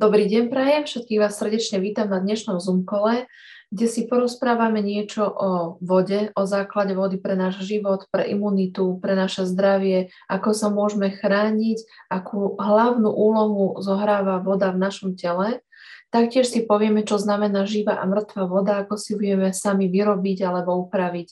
Dobrý 0.00 0.32
deň, 0.32 0.48
prajem. 0.48 0.88
Všetkých 0.88 1.20
vás 1.20 1.36
srdečne 1.36 1.76
vítam 1.76 2.08
na 2.08 2.24
dnešnom 2.24 2.56
Zoom 2.56 2.88
kole, 2.88 3.28
kde 3.68 3.84
si 3.84 4.08
porozprávame 4.08 4.80
niečo 4.80 5.28
o 5.28 5.76
vode, 5.84 6.32
o 6.32 6.48
základe 6.48 6.96
vody 6.96 7.20
pre 7.20 7.36
náš 7.36 7.60
život, 7.68 8.08
pre 8.08 8.24
imunitu, 8.32 8.96
pre 8.96 9.12
naše 9.12 9.44
zdravie, 9.44 10.08
ako 10.24 10.56
sa 10.56 10.72
môžeme 10.72 11.12
chrániť, 11.12 11.84
akú 12.08 12.56
hlavnú 12.56 13.12
úlohu 13.12 13.76
zohráva 13.84 14.40
voda 14.40 14.72
v 14.72 14.80
našom 14.88 15.20
tele. 15.20 15.60
Taktiež 16.08 16.48
si 16.48 16.64
povieme, 16.64 17.04
čo 17.04 17.20
znamená 17.20 17.68
živá 17.68 18.00
a 18.00 18.08
mŕtva 18.08 18.48
voda, 18.48 18.80
ako 18.80 18.96
si 18.96 19.20
vieme 19.20 19.52
sami 19.52 19.92
vyrobiť 19.92 20.48
alebo 20.48 20.80
upraviť. 20.88 21.28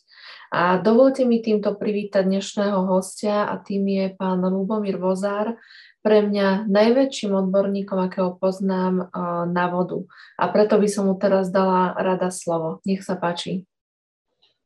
A 0.53 0.77
dovolte 0.77 1.25
mi 1.25 1.41
týmto 1.41 1.73
privítať 1.73 2.29
dnešného 2.29 2.85
hostia 2.85 3.48
a 3.48 3.57
tým 3.59 3.89
je 3.89 4.07
pán 4.12 4.45
Lubomír 4.45 5.00
Vozár, 5.00 5.57
pre 6.02 6.22
mňa 6.22 6.70
najväčším 6.70 7.34
odborníkom, 7.34 7.98
akého 7.98 8.38
poznám 8.38 9.11
na 9.50 9.64
vodu. 9.68 10.07
A 10.38 10.46
preto 10.48 10.79
by 10.79 10.88
som 10.88 11.11
mu 11.11 11.18
teraz 11.18 11.50
dala 11.50 11.94
rada 11.98 12.30
slovo. 12.30 12.79
Nech 12.86 13.02
sa 13.02 13.18
páči. 13.18 13.66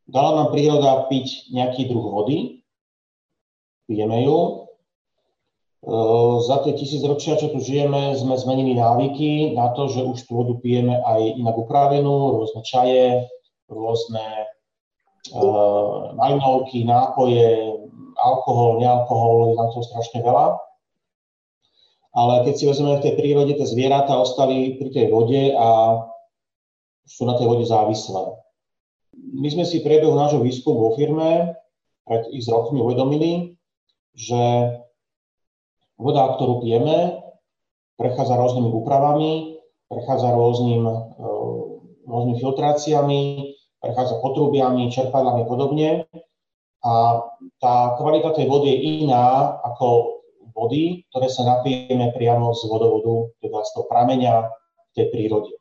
Dala 0.05 0.45
nám 0.45 0.49
príroda 0.53 1.09
piť 1.09 1.49
nejaký 1.55 1.89
druh 1.89 2.05
vody, 2.05 2.67
pijeme 3.89 4.27
ju. 4.27 4.39
E, 4.43 4.53
za 6.43 6.59
tie 6.67 6.75
tisíc 6.75 7.01
ročia, 7.07 7.39
čo 7.39 7.49
tu 7.55 7.63
žijeme, 7.63 8.13
sme 8.19 8.35
zmenili 8.35 8.77
návyky 8.77 9.55
na 9.57 9.73
to, 9.73 9.89
že 9.89 10.05
už 10.05 10.19
tú 10.27 10.43
vodu 10.43 10.55
pijeme 10.59 11.01
aj 11.01 11.39
inak 11.39 11.55
upravenú, 11.55 12.35
rôzne 12.35 12.61
čaje, 12.67 13.25
rôzne 13.73 14.53
uh, 15.33 16.13
majnovky, 16.13 16.85
nápoje, 16.85 17.73
alkohol, 18.21 18.85
nealkohol, 18.85 19.49
je 19.49 19.55
tam 19.57 19.69
toho 19.73 19.85
strašne 19.87 20.21
veľa 20.21 20.61
ale 22.13 22.45
keď 22.45 22.55
si 22.55 22.65
vezmeme 22.69 23.01
v 23.01 23.05
tej 23.09 23.15
prírode, 23.17 23.53
tie 23.57 23.65
zvieratá 23.65 24.13
ostali 24.21 24.77
pri 24.77 24.89
tej 24.93 25.07
vode 25.09 25.57
a 25.57 26.01
sú 27.09 27.25
na 27.25 27.35
tej 27.41 27.49
vode 27.49 27.65
závislé. 27.65 28.37
My 29.17 29.49
sme 29.49 29.65
si 29.65 29.81
priebehu 29.81 30.13
nášho 30.13 30.41
výskumu 30.45 30.77
vo 30.77 30.91
firme 30.97 31.57
pred 32.05 32.23
x 32.33 32.49
rokmi 32.53 32.81
uvedomili, 32.81 33.57
že 34.13 34.41
voda, 35.97 36.37
ktorú 36.37 36.61
pijeme, 36.61 37.23
prechádza 37.97 38.37
rôznymi 38.37 38.69
úpravami, 38.69 39.33
prechádza 39.89 40.29
rôznym, 40.35 40.83
e, 40.89 40.95
rôznymi 42.09 42.37
filtráciami, 42.41 43.23
prechádza 43.81 44.21
potrubiami, 44.21 44.93
čerpadlami 44.93 45.43
a 45.45 45.49
podobne. 45.49 45.91
A 46.83 47.23
tá 47.63 47.95
kvalita 47.97 48.35
tej 48.35 48.51
vody 48.51 48.75
je 48.75 49.07
iná 49.07 49.55
ako 49.63 50.12
vody, 50.53 51.05
ktoré 51.11 51.29
sa 51.33 51.43
napijeme 51.45 52.13
priamo 52.15 52.53
z 52.53 52.69
vodovodu, 52.69 53.33
teda 53.41 53.59
z 53.65 53.71
toho 53.75 53.87
prameňa 53.89 54.35
v 54.47 54.93
tej 54.95 55.07
prírode. 55.11 55.53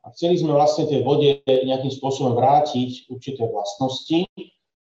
A 0.00 0.10
chceli 0.16 0.40
sme 0.40 0.56
vlastne 0.56 0.88
tej 0.88 1.04
vode 1.04 1.44
nejakým 1.44 1.92
spôsobom 1.92 2.32
vrátiť 2.32 3.12
určité 3.12 3.44
vlastnosti, 3.44 4.24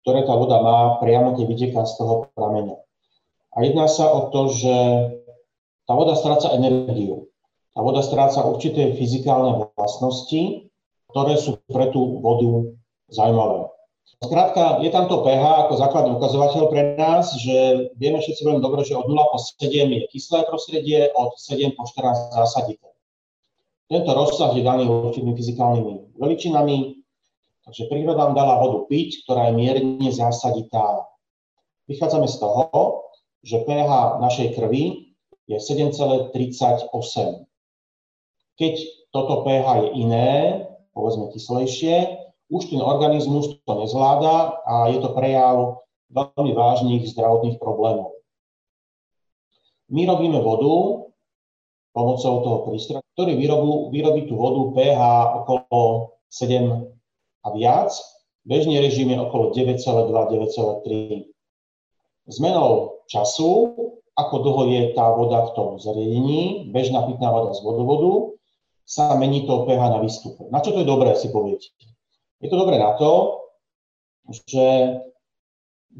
ktoré 0.06 0.22
tá 0.22 0.34
voda 0.38 0.62
má 0.62 0.78
priamo, 1.02 1.34
keď 1.34 1.44
vyteká 1.50 1.82
z 1.82 1.94
toho 1.98 2.30
prameňa. 2.38 2.78
A 3.50 3.56
jedná 3.66 3.90
sa 3.90 4.06
o 4.06 4.30
to, 4.30 4.54
že 4.54 4.74
tá 5.90 5.98
voda 5.98 6.14
stráca 6.14 6.54
energiu. 6.54 7.26
Tá 7.74 7.82
voda 7.82 7.98
stráca 8.06 8.46
určité 8.46 8.94
fyzikálne 8.94 9.66
vlastnosti, 9.74 10.70
ktoré 11.10 11.34
sú 11.34 11.58
pre 11.66 11.90
tú 11.90 12.22
vodu 12.22 12.70
zaujímavé. 13.10 13.66
Skrátka, 14.18 14.82
je 14.82 14.90
tam 14.90 15.06
to 15.06 15.22
pH 15.22 15.44
ako 15.64 15.80
základný 15.80 16.10
ukazovateľ 16.18 16.62
pre 16.68 16.82
nás, 16.98 17.30
že 17.38 17.88
vieme 17.96 18.18
všetci 18.18 18.42
veľmi 18.42 18.60
dobre, 18.60 18.82
že 18.82 18.98
od 18.98 19.06
0 19.06 19.16
po 19.16 19.38
7 19.38 19.70
je 19.70 20.02
kyslé 20.10 20.44
prostredie, 20.50 21.08
od 21.14 21.38
7 21.38 21.72
po 21.78 21.86
14 21.86 22.34
zásadité. 22.34 22.90
Tento 23.88 24.12
rozsah 24.12 24.52
je 24.52 24.62
daný 24.62 24.86
určitými 24.86 25.32
fyzikálnymi 25.34 26.20
veličinami, 26.20 27.00
takže 27.64 27.88
príroda 27.88 28.28
nám 28.28 28.36
dala 28.36 28.60
vodu 28.60 28.86
piť, 28.86 29.24
ktorá 29.24 29.50
je 29.50 29.54
mierne 29.56 30.10
zásaditá. 30.12 31.10
Vychádzame 31.88 32.28
z 32.28 32.36
toho, 32.38 32.68
že 33.40 33.64
pH 33.64 34.20
našej 34.20 34.48
krvi 34.54 35.16
je 35.48 35.58
7,38. 35.58 36.92
Keď 38.60 38.74
toto 39.10 39.42
pH 39.42 39.66
je 39.80 39.88
iné, 39.96 40.28
povedzme 40.94 41.32
kyslejšie, 41.32 42.29
už 42.50 42.66
ten 42.66 42.82
organizmus 42.82 43.62
to 43.62 43.72
nezvláda 43.78 44.58
a 44.66 44.90
je 44.90 44.98
to 44.98 45.14
prejav 45.14 45.86
veľmi 46.10 46.52
vážnych 46.52 47.06
zdravotných 47.14 47.62
problémov. 47.62 48.18
My 49.90 50.06
robíme 50.06 50.42
vodu 50.42 51.06
pomocou 51.94 52.34
toho 52.42 52.58
prístroja, 52.70 53.02
ktorý 53.14 53.38
vyrobu, 53.38 53.90
vyrobí 53.90 54.26
tú 54.26 54.34
vodu 54.38 54.74
pH 54.74 55.00
okolo 55.42 56.14
7 56.30 56.90
a 57.46 57.48
viac, 57.54 57.90
bežný 58.46 58.78
režim 58.78 59.10
je 59.10 59.18
okolo 59.18 59.50
9,2-9,3. 59.54 61.26
Zmenou 62.30 63.02
času, 63.10 63.74
ako 64.14 64.34
dlho 64.46 64.62
je 64.70 64.82
tá 64.94 65.10
voda 65.10 65.50
v 65.50 65.54
tom 65.58 65.68
zariadení, 65.82 66.70
bežná 66.70 67.02
pitná 67.10 67.34
voda 67.34 67.50
z 67.54 67.62
vodovodu, 67.66 68.38
sa 68.86 69.14
mení 69.18 69.46
to 69.46 69.66
pH 69.66 69.82
na 69.90 69.98
výstupe. 70.02 70.46
Na 70.50 70.62
čo 70.62 70.74
to 70.74 70.82
je 70.82 70.86
dobré, 70.86 71.14
si 71.14 71.30
poviete? 71.30 71.70
Je 72.40 72.48
to 72.48 72.56
dobré 72.56 72.80
na 72.80 72.96
to, 72.96 73.44
že 74.32 74.96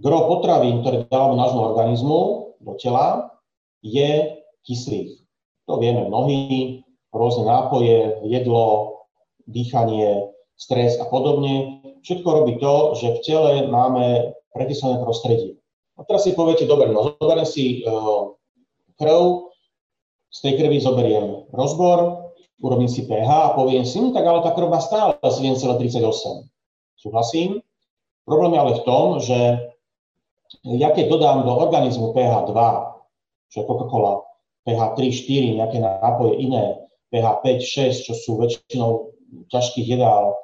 gro 0.01 0.19
potravín, 0.31 0.81
ktoré 0.81 1.05
dávame 1.09 1.37
nášmu 1.37 1.61
organizmu 1.75 2.21
do 2.65 2.73
tela, 2.81 3.37
je 3.85 4.41
kyslík. 4.65 5.21
To 5.69 5.77
vieme 5.77 6.09
mnohí, 6.09 6.81
rôzne 7.13 7.45
nápoje, 7.45 8.23
jedlo, 8.25 8.97
dýchanie, 9.51 10.31
stres 10.57 10.97
a 11.01 11.09
podobne. 11.09 11.83
Všetko 12.01 12.29
robí 12.29 12.57
to, 12.57 12.97
že 12.97 13.19
v 13.19 13.23
tele 13.25 13.53
máme 13.69 14.37
prekyslené 14.57 15.03
prostredie. 15.03 15.59
A 16.01 16.07
teraz 16.09 16.25
si 16.25 16.33
poviete, 16.33 16.65
dobre, 16.65 16.89
no 16.89 17.17
zoberiem 17.21 17.45
si 17.45 17.85
uh, 17.85 18.33
krv, 18.97 19.53
z 20.31 20.39
tej 20.47 20.53
krvi 20.63 20.79
zoberiem 20.79 21.51
rozbor, 21.51 22.30
urobím 22.61 22.89
si 22.89 23.09
pH 23.09 23.29
a 23.29 23.55
poviem 23.57 23.85
si, 23.89 24.01
no 24.01 24.13
tak 24.13 24.25
ale 24.25 24.45
tá 24.45 24.53
má 24.53 24.81
stále 24.81 25.17
7,38. 25.25 26.49
Súhlasím. 27.01 27.65
Problém 28.29 28.53
je 28.55 28.61
ale 28.61 28.73
v 28.77 28.85
tom, 28.85 29.05
že 29.19 29.39
ja 30.69 30.93
keď 30.93 31.09
dodám 31.09 31.43
do 31.43 31.53
organizmu 31.57 32.13
pH 32.13 32.53
2, 32.53 33.51
čo 33.51 33.57
je 33.61 33.65
Coca-Cola, 33.67 34.15
pH 34.69 34.81
3, 34.95 35.57
4, 35.57 35.59
nejaké 35.59 35.79
nápoje 35.81 36.37
iné, 36.37 36.85
pH 37.09 37.27
5, 37.43 38.05
6, 38.05 38.07
čo 38.07 38.13
sú 38.15 38.31
väčšinou 38.39 39.17
ťažkých 39.49 39.87
jedál, 39.97 40.37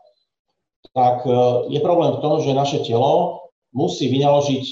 tak 0.96 1.26
e, 1.26 1.30
je 1.68 1.80
problém 1.84 2.16
v 2.16 2.22
tom, 2.22 2.40
že 2.40 2.56
naše 2.56 2.80
telo 2.86 3.44
musí 3.76 4.08
vynaložiť 4.08 4.64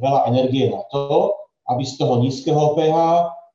veľa 0.00 0.30
energie 0.32 0.72
na 0.72 0.80
to, 0.88 1.34
aby 1.68 1.82
z 1.82 1.94
toho 1.98 2.22
nízkeho 2.22 2.78
pH 2.78 2.96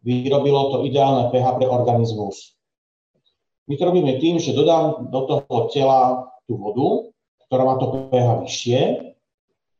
vyrobilo 0.03 0.61
to 0.75 0.77
ideálne 0.85 1.31
pH 1.31 1.47
pre 1.57 1.65
organizmus. 1.65 2.53
My 3.71 3.79
to 3.79 3.87
robíme 3.87 4.19
tým, 4.19 4.35
že 4.35 4.51
dodám 4.51 5.07
do 5.07 5.19
toho 5.31 5.71
tela 5.71 6.27
tú 6.43 6.59
vodu, 6.59 7.07
ktorá 7.47 7.63
má 7.63 7.79
to 7.79 8.11
pH 8.11 8.43
vyššie. 8.43 8.79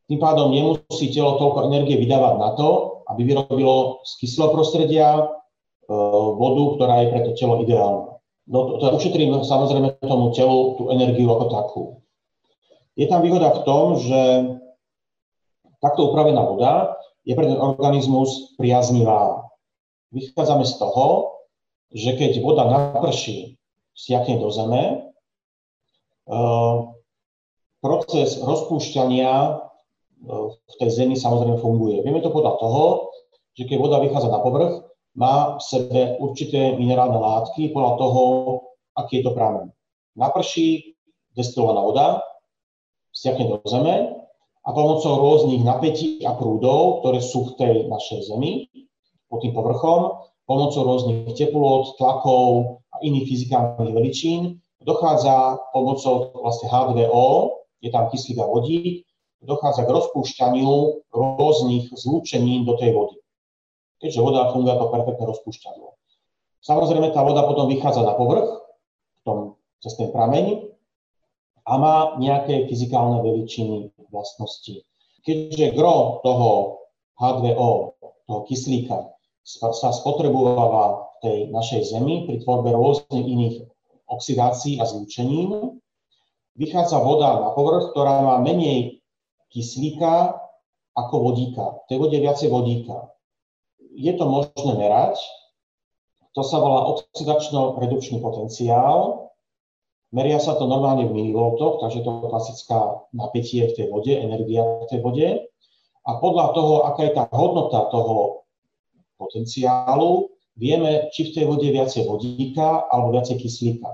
Tým 0.08 0.16
pádom 0.16 0.56
nemusí 0.56 1.12
telo 1.12 1.36
toľko 1.36 1.68
energie 1.68 2.00
vydávať 2.00 2.40
na 2.40 2.56
to, 2.56 3.04
aby 3.12 3.28
vyrobilo 3.28 4.00
z 4.08 4.12
kyslého 4.24 4.56
prostredia 4.56 5.08
e, 5.20 5.24
vodu, 6.40 6.80
ktorá 6.80 7.04
je 7.04 7.08
pre 7.12 7.20
to 7.28 7.32
telo 7.36 7.60
ideálna. 7.68 8.16
No, 8.48 8.60
to, 8.64 8.74
to 8.80 8.96
ušetrím 8.96 9.44
samozrejme 9.44 10.00
tomu 10.00 10.32
telu 10.32 10.80
tú 10.80 10.88
energiu 10.88 11.28
ako 11.28 11.46
takú. 11.52 11.84
Je 12.96 13.12
tam 13.12 13.20
výhoda 13.20 13.52
v 13.60 13.64
tom, 13.68 14.00
že 14.00 14.20
takto 15.84 16.16
upravená 16.16 16.48
voda 16.48 16.96
je 17.28 17.36
pre 17.36 17.44
ten 17.44 17.60
organizmus 17.60 18.56
priaznivá. 18.56 19.52
Vychádzame 20.16 20.64
z 20.64 20.80
toho, 20.80 21.08
že 21.92 22.16
keď 22.16 22.40
voda 22.40 22.72
naprší 22.72 23.60
siakne 23.96 24.40
do 24.40 24.50
zeme. 24.52 25.12
Ehm, 26.30 26.78
proces 27.84 28.40
rozpúšťania 28.40 29.32
ehm, 29.52 30.48
v 30.56 30.76
tej 30.80 30.90
zemi 30.90 31.16
samozrejme 31.18 31.60
funguje. 31.60 32.06
Vieme 32.06 32.24
to 32.24 32.32
podľa 32.32 32.58
toho, 32.62 32.84
že 33.58 33.68
keď 33.68 33.78
voda 33.78 33.98
vychádza 34.00 34.30
na 34.32 34.40
povrch, 34.40 34.88
má 35.12 35.60
v 35.60 35.62
sebe 35.64 36.02
určité 36.24 36.80
minerálne 36.80 37.20
látky 37.20 37.76
podľa 37.76 37.94
toho, 38.00 38.24
aký 38.96 39.20
je 39.20 39.24
to 39.28 39.36
pramen. 39.36 39.68
Naprší 40.16 40.96
destilovaná 41.36 41.84
voda, 41.84 42.08
stiakne 43.12 43.52
do 43.52 43.58
zeme 43.68 44.24
a 44.64 44.70
pomocou 44.72 45.20
rôznych 45.20 45.64
napätí 45.68 46.24
a 46.24 46.32
prúdov, 46.36 47.04
ktoré 47.04 47.20
sú 47.20 47.52
v 47.52 47.56
tej 47.60 47.76
našej 47.92 48.32
zemi, 48.32 48.72
pod 49.28 49.44
tým 49.44 49.52
povrchom, 49.56 50.28
pomocou 50.48 50.82
rôznych 50.84 51.32
teplôt, 51.36 51.96
tlakov, 51.96 52.81
iných 53.02 53.26
fyzikálnych 53.28 53.94
veličín, 53.94 54.62
dochádza 54.82 55.62
pomocou 55.74 56.34
vlastne 56.38 56.70
H2O, 56.70 57.58
je 57.82 57.90
tam 57.90 58.10
kyslík 58.10 58.38
a 58.42 58.46
vodík, 58.46 59.06
dochádza 59.42 59.86
k 59.86 59.94
rozpúšťaniu 59.94 60.72
rôznych 61.10 61.90
zlúčenín 61.98 62.66
do 62.66 62.78
tej 62.78 62.94
vody. 62.94 63.18
Keďže 64.02 64.22
voda 64.22 64.50
funguje 64.54 64.74
ako 64.74 64.86
perfektné 64.94 65.26
rozpúšťadlo. 65.30 65.88
Samozrejme, 66.62 67.10
tá 67.14 67.26
voda 67.26 67.46
potom 67.46 67.66
vychádza 67.70 68.06
na 68.06 68.14
povrch, 68.14 68.50
v 69.18 69.20
tom, 69.26 69.38
cez 69.82 69.98
ten 69.98 70.14
prameň, 70.14 70.70
a 71.66 71.74
má 71.78 71.96
nejaké 72.18 72.66
fyzikálne 72.70 73.22
veličiny 73.22 73.94
vlastnosti. 74.10 74.82
Keďže 75.22 75.78
gro 75.78 76.22
toho 76.26 76.50
H2O, 77.22 77.98
toho 78.02 78.40
kyslíka, 78.50 79.14
sa 79.46 79.90
spotrebováva 79.90 81.11
tej 81.22 81.54
našej 81.54 81.82
Zemi 81.94 82.26
pri 82.26 82.42
tvorbe 82.42 82.74
rôznych 82.74 83.26
iných 83.26 83.56
oxidácií 84.10 84.82
a 84.82 84.90
zlúčenín, 84.90 85.80
vychádza 86.58 87.00
voda 87.00 87.40
na 87.40 87.50
povrch, 87.56 87.94
ktorá 87.96 88.26
má 88.26 88.36
menej 88.44 89.00
kyslíka 89.54 90.36
ako 90.98 91.32
vodíka. 91.32 91.66
V 91.86 91.86
tej 91.88 91.98
vode 92.02 92.18
viacej 92.20 92.50
vodíka. 92.52 93.16
Je 93.96 94.12
to 94.16 94.28
možné 94.28 94.74
merať. 94.76 95.16
To 96.36 96.44
sa 96.44 96.60
volá 96.60 96.88
oxidačno-redukčný 96.96 98.20
potenciál. 98.24 99.32
Meria 100.12 100.40
sa 100.44 100.60
to 100.60 100.68
normálne 100.68 101.08
v 101.08 101.16
milivoltoch, 101.16 101.80
takže 101.80 102.04
to 102.04 102.10
je 102.20 102.32
klasická 102.32 102.80
napätie 103.16 103.64
v 103.68 103.76
tej 103.76 103.88
vode, 103.88 104.12
energia 104.12 104.64
v 104.64 104.88
tej 104.92 105.00
vode. 105.00 105.28
A 106.04 106.12
podľa 106.20 106.46
toho, 106.52 106.74
aká 106.88 107.08
je 107.08 107.14
tá 107.16 107.24
hodnota 107.32 107.88
toho 107.92 108.44
potenciálu, 109.16 110.32
vieme, 110.62 111.10
či 111.10 111.26
v 111.26 111.34
tej 111.34 111.46
vode 111.50 111.66
viacej 111.66 112.06
vodíka 112.06 112.86
alebo 112.94 113.18
viacej 113.18 113.42
kyslíka. 113.42 113.90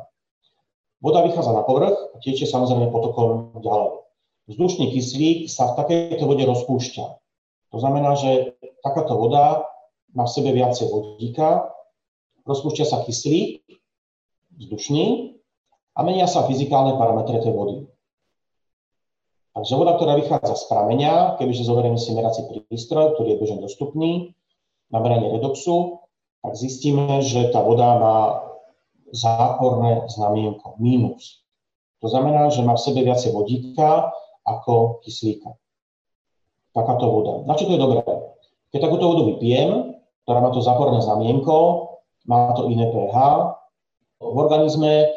Voda 1.00 1.24
vychádza 1.24 1.56
na 1.56 1.64
povrch 1.64 1.96
a 2.12 2.16
tečie 2.20 2.44
samozrejme 2.44 2.92
potokom 2.92 3.56
ďalej. 3.64 4.04
Vzdušný 4.52 4.92
kyslík 4.92 5.40
sa 5.48 5.72
v 5.72 5.78
takejto 5.80 6.28
vode 6.28 6.44
rozpúšťa. 6.44 7.06
To 7.72 7.78
znamená, 7.80 8.20
že 8.20 8.60
takáto 8.84 9.16
voda 9.16 9.64
má 10.12 10.28
v 10.28 10.34
sebe 10.36 10.52
viacej 10.52 10.92
vodíka, 10.92 11.72
rozpúšťa 12.44 12.86
sa 12.88 12.98
kyslík, 13.08 13.64
vzdušný, 14.60 15.38
a 15.98 16.00
menia 16.06 16.30
sa 16.30 16.46
fyzikálne 16.46 16.94
parametre 17.00 17.42
tej 17.42 17.54
vody. 17.58 17.76
Takže 19.58 19.74
voda, 19.74 19.98
ktorá 19.98 20.14
vychádza 20.22 20.54
z 20.54 20.64
prameňa, 20.70 21.42
kebyže 21.42 21.66
zoberieme 21.66 21.98
si 21.98 22.14
merací 22.14 22.46
prístroj, 22.46 23.18
ktorý 23.18 23.34
je 23.34 23.42
bežne 23.42 23.60
dostupný 23.66 24.38
na 24.94 25.02
meranie 25.02 25.34
redoxu, 25.34 26.06
tak 26.48 26.56
zistíme, 26.56 27.20
že 27.20 27.52
tá 27.52 27.60
voda 27.60 28.00
má 28.00 28.18
záporné 29.12 30.08
znamienko, 30.08 30.80
mínus. 30.80 31.44
To 32.00 32.08
znamená, 32.08 32.48
že 32.48 32.64
má 32.64 32.80
v 32.80 32.84
sebe 32.88 33.04
viacej 33.04 33.36
vodíka 33.36 34.16
ako 34.48 35.04
kyslíka. 35.04 35.60
Takáto 36.72 37.12
voda. 37.12 37.44
Na 37.44 37.60
čo 37.60 37.68
to 37.68 37.76
je 37.76 37.84
dobré? 37.84 38.00
Keď 38.72 38.80
takúto 38.80 39.12
vodu 39.12 39.24
vypijem, 39.28 40.00
ktorá 40.24 40.40
má 40.40 40.50
to 40.56 40.64
záporné 40.64 41.04
znamienko, 41.04 41.56
má 42.32 42.56
to 42.56 42.72
iné 42.72 42.88
pH, 42.88 43.16
v 44.24 44.36
organizme 44.40 45.12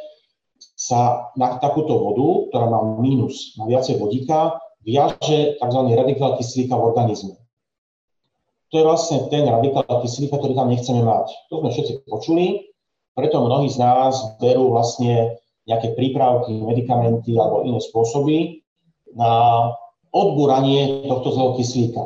sa 0.74 1.30
na 1.38 1.62
takúto 1.62 1.94
vodu, 1.94 2.50
ktorá 2.50 2.66
má 2.66 2.80
mínus, 2.98 3.54
má 3.54 3.70
viacej 3.70 4.02
vodíka, 4.02 4.58
viaže 4.82 5.60
tzv. 5.60 5.80
radikál 5.94 6.34
kyslíka 6.40 6.74
v 6.74 6.86
organizme. 6.90 7.34
To 8.70 8.74
je 8.78 8.86
vlastne 8.86 9.26
ten 9.28 9.42
radikál 9.50 9.82
kyslíka, 9.86 10.38
ktorý 10.38 10.54
tam 10.54 10.70
nechceme 10.70 11.02
mať. 11.02 11.26
To 11.50 11.58
sme 11.58 11.74
všetci 11.74 12.06
počuli, 12.06 12.70
preto 13.18 13.42
mnohí 13.42 13.66
z 13.66 13.82
nás 13.82 14.38
berú 14.38 14.70
vlastne 14.70 15.34
nejaké 15.66 15.98
prípravky, 15.98 16.54
medikamenty 16.54 17.34
alebo 17.34 17.66
iné 17.66 17.82
spôsoby 17.82 18.62
na 19.18 19.66
odbúranie 20.14 21.06
tohto 21.10 21.34
zlého 21.34 21.52
kyslíka. 21.58 22.02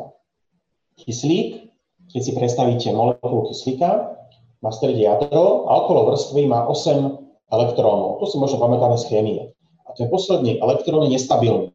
Kyslík, 1.05 1.69
keď 2.09 2.21
si 2.21 2.33
predstavíte 2.33 2.89
molekulu 2.97 3.53
kyslíka, 3.53 4.17
má 4.65 4.73
v 4.73 4.79
strede 4.81 5.05
jadro 5.05 5.69
a 5.69 5.85
okolo 5.85 6.09
vrstvy 6.09 6.49
má 6.49 6.65
8 6.65 7.53
elektrónov. 7.53 8.21
To 8.21 8.25
si 8.25 8.41
možno 8.41 8.57
pamätáme 8.57 8.97
z 8.97 9.05
chémie. 9.13 9.41
A 9.85 9.93
ten 9.93 10.09
posledný 10.09 10.57
elektrón 10.65 11.05
je 11.05 11.21
nestabilný. 11.21 11.69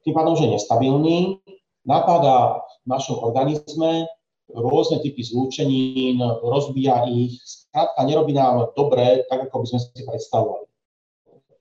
Tým 0.00 0.14
pádom, 0.16 0.32
že 0.38 0.48
je 0.48 0.54
nestabilný, 0.56 1.44
napadá 1.86 2.60
v 2.84 2.86
našom 2.90 3.22
organizme 3.22 4.04
rôzne 4.50 5.02
typy 5.02 5.22
zlúčenín, 5.26 6.22
rozbíja 6.42 7.06
ich, 7.10 7.42
skrátka 7.42 8.06
nerobí 8.06 8.34
nám 8.34 8.70
dobre, 8.78 9.26
tak 9.26 9.50
ako 9.50 9.62
by 9.62 9.66
sme 9.66 9.80
si 9.82 10.02
predstavovali. 10.06 10.66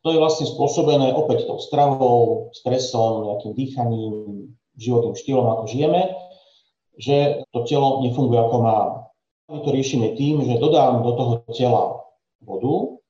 To 0.06 0.14
je 0.14 0.22
vlastne 0.22 0.46
spôsobené 0.46 1.18
opäť 1.18 1.50
tou 1.50 1.58
stravou, 1.58 2.54
stresom, 2.54 3.26
nejakým 3.26 3.52
dýchaním, 3.58 4.14
životným 4.78 5.18
štýlom, 5.18 5.50
ako 5.50 5.64
žijeme, 5.66 6.14
že 7.02 7.42
to 7.50 7.66
telo 7.66 8.06
nefunguje 8.06 8.38
ako 8.38 8.58
má. 8.62 8.80
My 9.50 9.66
to 9.66 9.70
riešime 9.74 10.14
tým, 10.14 10.46
že 10.46 10.62
dodám 10.62 11.02
do 11.02 11.12
toho 11.18 11.34
tela 11.58 12.06
vodu, 12.38 13.02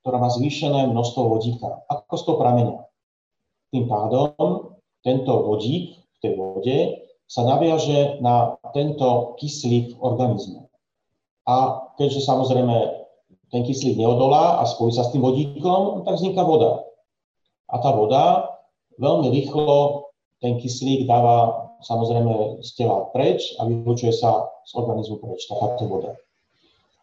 ktorá 0.00 0.16
má 0.24 0.32
zvýšené 0.32 0.88
množstvo 0.88 1.20
vodíka, 1.36 1.84
ako 1.84 2.14
z 2.16 2.22
toho 2.24 2.36
pramenia. 2.40 2.80
Tým 3.68 3.84
pádom 3.84 4.72
tento 5.04 5.32
vodík 5.44 6.00
tej 6.22 6.32
vode 6.36 6.78
sa 7.28 7.44
naviaže 7.44 8.18
na 8.24 8.56
tento 8.72 9.36
kyslík 9.36 9.96
v 9.96 10.00
organizme. 10.00 10.64
A 11.44 11.88
keďže 11.96 12.24
samozrejme 12.24 12.76
ten 13.48 13.62
kyslík 13.64 13.96
neodolá 13.96 14.60
a 14.60 14.68
spojí 14.68 14.92
sa 14.92 15.04
s 15.04 15.12
tým 15.12 15.24
vodíkom, 15.24 16.04
tak 16.04 16.16
vzniká 16.20 16.44
voda. 16.44 16.84
A 17.68 17.80
tá 17.80 17.92
voda 17.92 18.48
veľmi 18.96 19.28
rýchlo 19.32 20.08
ten 20.40 20.56
kyslík 20.56 21.04
dáva 21.04 21.68
samozrejme 21.84 22.64
z 22.64 22.70
tela 22.74 23.08
preč 23.14 23.54
a 23.60 23.68
vylučuje 23.68 24.12
sa 24.12 24.48
z 24.64 24.72
organizmu 24.76 25.20
preč, 25.20 25.46
takáto 25.46 25.84
voda. 25.88 26.12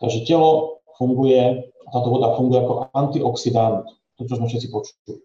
Takže 0.01 0.27
telo 0.27 0.81
funguje 0.99 1.71
táto 1.91 2.09
voda 2.09 2.33
funguje 2.33 2.59
ako 2.65 2.73
antioxidant, 2.97 3.85
to, 4.17 4.25
čo 4.25 4.37
sme 4.39 4.47
všetci 4.49 4.67
počuli. 4.73 5.21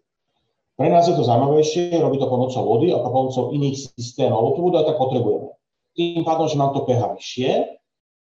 Pre 0.80 0.88
nás 0.88 1.04
je 1.04 1.12
to 1.12 1.28
zaujímavejšie, 1.28 2.00
robí 2.00 2.16
to 2.16 2.24
pomocou 2.24 2.64
vody 2.64 2.88
ako 2.88 3.08
pomocou 3.12 3.44
iných 3.52 3.92
systémov. 4.00 4.56
Tú 4.56 4.64
vodu 4.64 4.80
aj 4.80 4.86
tak 4.88 4.96
potrebujeme. 4.96 5.52
Tým 5.92 6.24
pádom, 6.24 6.48
že 6.48 6.56
mám 6.56 6.72
to 6.72 6.88
pH 6.88 7.20
vyššie, 7.20 7.50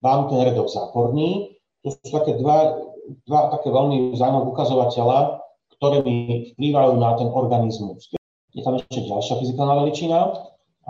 mám 0.01 0.25
ten 0.33 0.41
redox 0.41 0.73
záporný, 0.73 1.53
to 1.85 1.93
sú 1.93 2.09
také 2.09 2.33
dva, 2.41 2.81
dva 3.29 3.53
také 3.53 3.69
veľmi 3.69 4.17
zaujímavé 4.17 4.49
ukazovateľa, 4.49 5.45
ktoré 5.77 6.01
mi 6.01 6.49
vplývajú 6.57 6.97
na 6.97 7.13
ten 7.21 7.29
organizmus. 7.29 8.09
Je 8.57 8.65
tam 8.65 8.81
ešte 8.81 9.05
ďalšia 9.05 9.37
fyzikálna 9.37 9.85
veličina, 9.85 10.33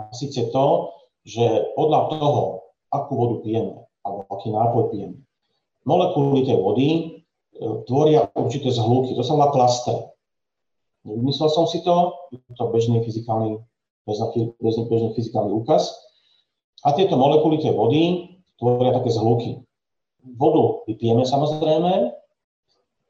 síce 0.16 0.48
to, 0.48 0.96
že 1.28 1.68
podľa 1.76 2.00
toho, 2.16 2.64
akú 2.96 3.12
vodu 3.12 3.36
pijeme, 3.44 3.76
alebo 4.08 4.24
aký 4.32 4.48
nápoj 4.48 4.84
pijeme, 4.88 5.20
molekuly 5.84 6.48
tej 6.48 6.56
vody 6.64 6.88
tvoria 7.84 8.24
určité 8.32 8.72
zhluky. 8.72 9.12
To 9.12 9.20
sa 9.20 9.36
volá 9.36 9.52
klaster. 9.52 10.16
Vymyslel 11.08 11.48
som 11.48 11.64
si 11.64 11.80
to, 11.80 12.12
je 12.28 12.38
to 12.52 12.64
bežný 12.68 13.00
fyzikálny, 13.00 13.56
bežný, 14.04 14.52
bežný 14.60 15.08
fyzikálny 15.16 15.52
úkaz. 15.56 15.96
A 16.84 16.92
tieto 16.92 17.16
molekuly 17.16 17.58
tej 17.58 17.72
vody 17.72 18.36
tvoria 18.60 18.92
také 18.92 19.10
zhluky. 19.10 19.64
Vodu 20.36 20.84
vypijeme 20.84 21.24
samozrejme, 21.24 22.12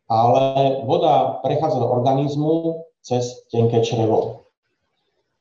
ale 0.09 0.45
voda 0.89 1.43
prechádza 1.45 1.83
do 1.83 1.89
organizmu 1.91 2.85
cez 3.05 3.45
tenké 3.53 3.85
črevo. 3.85 4.49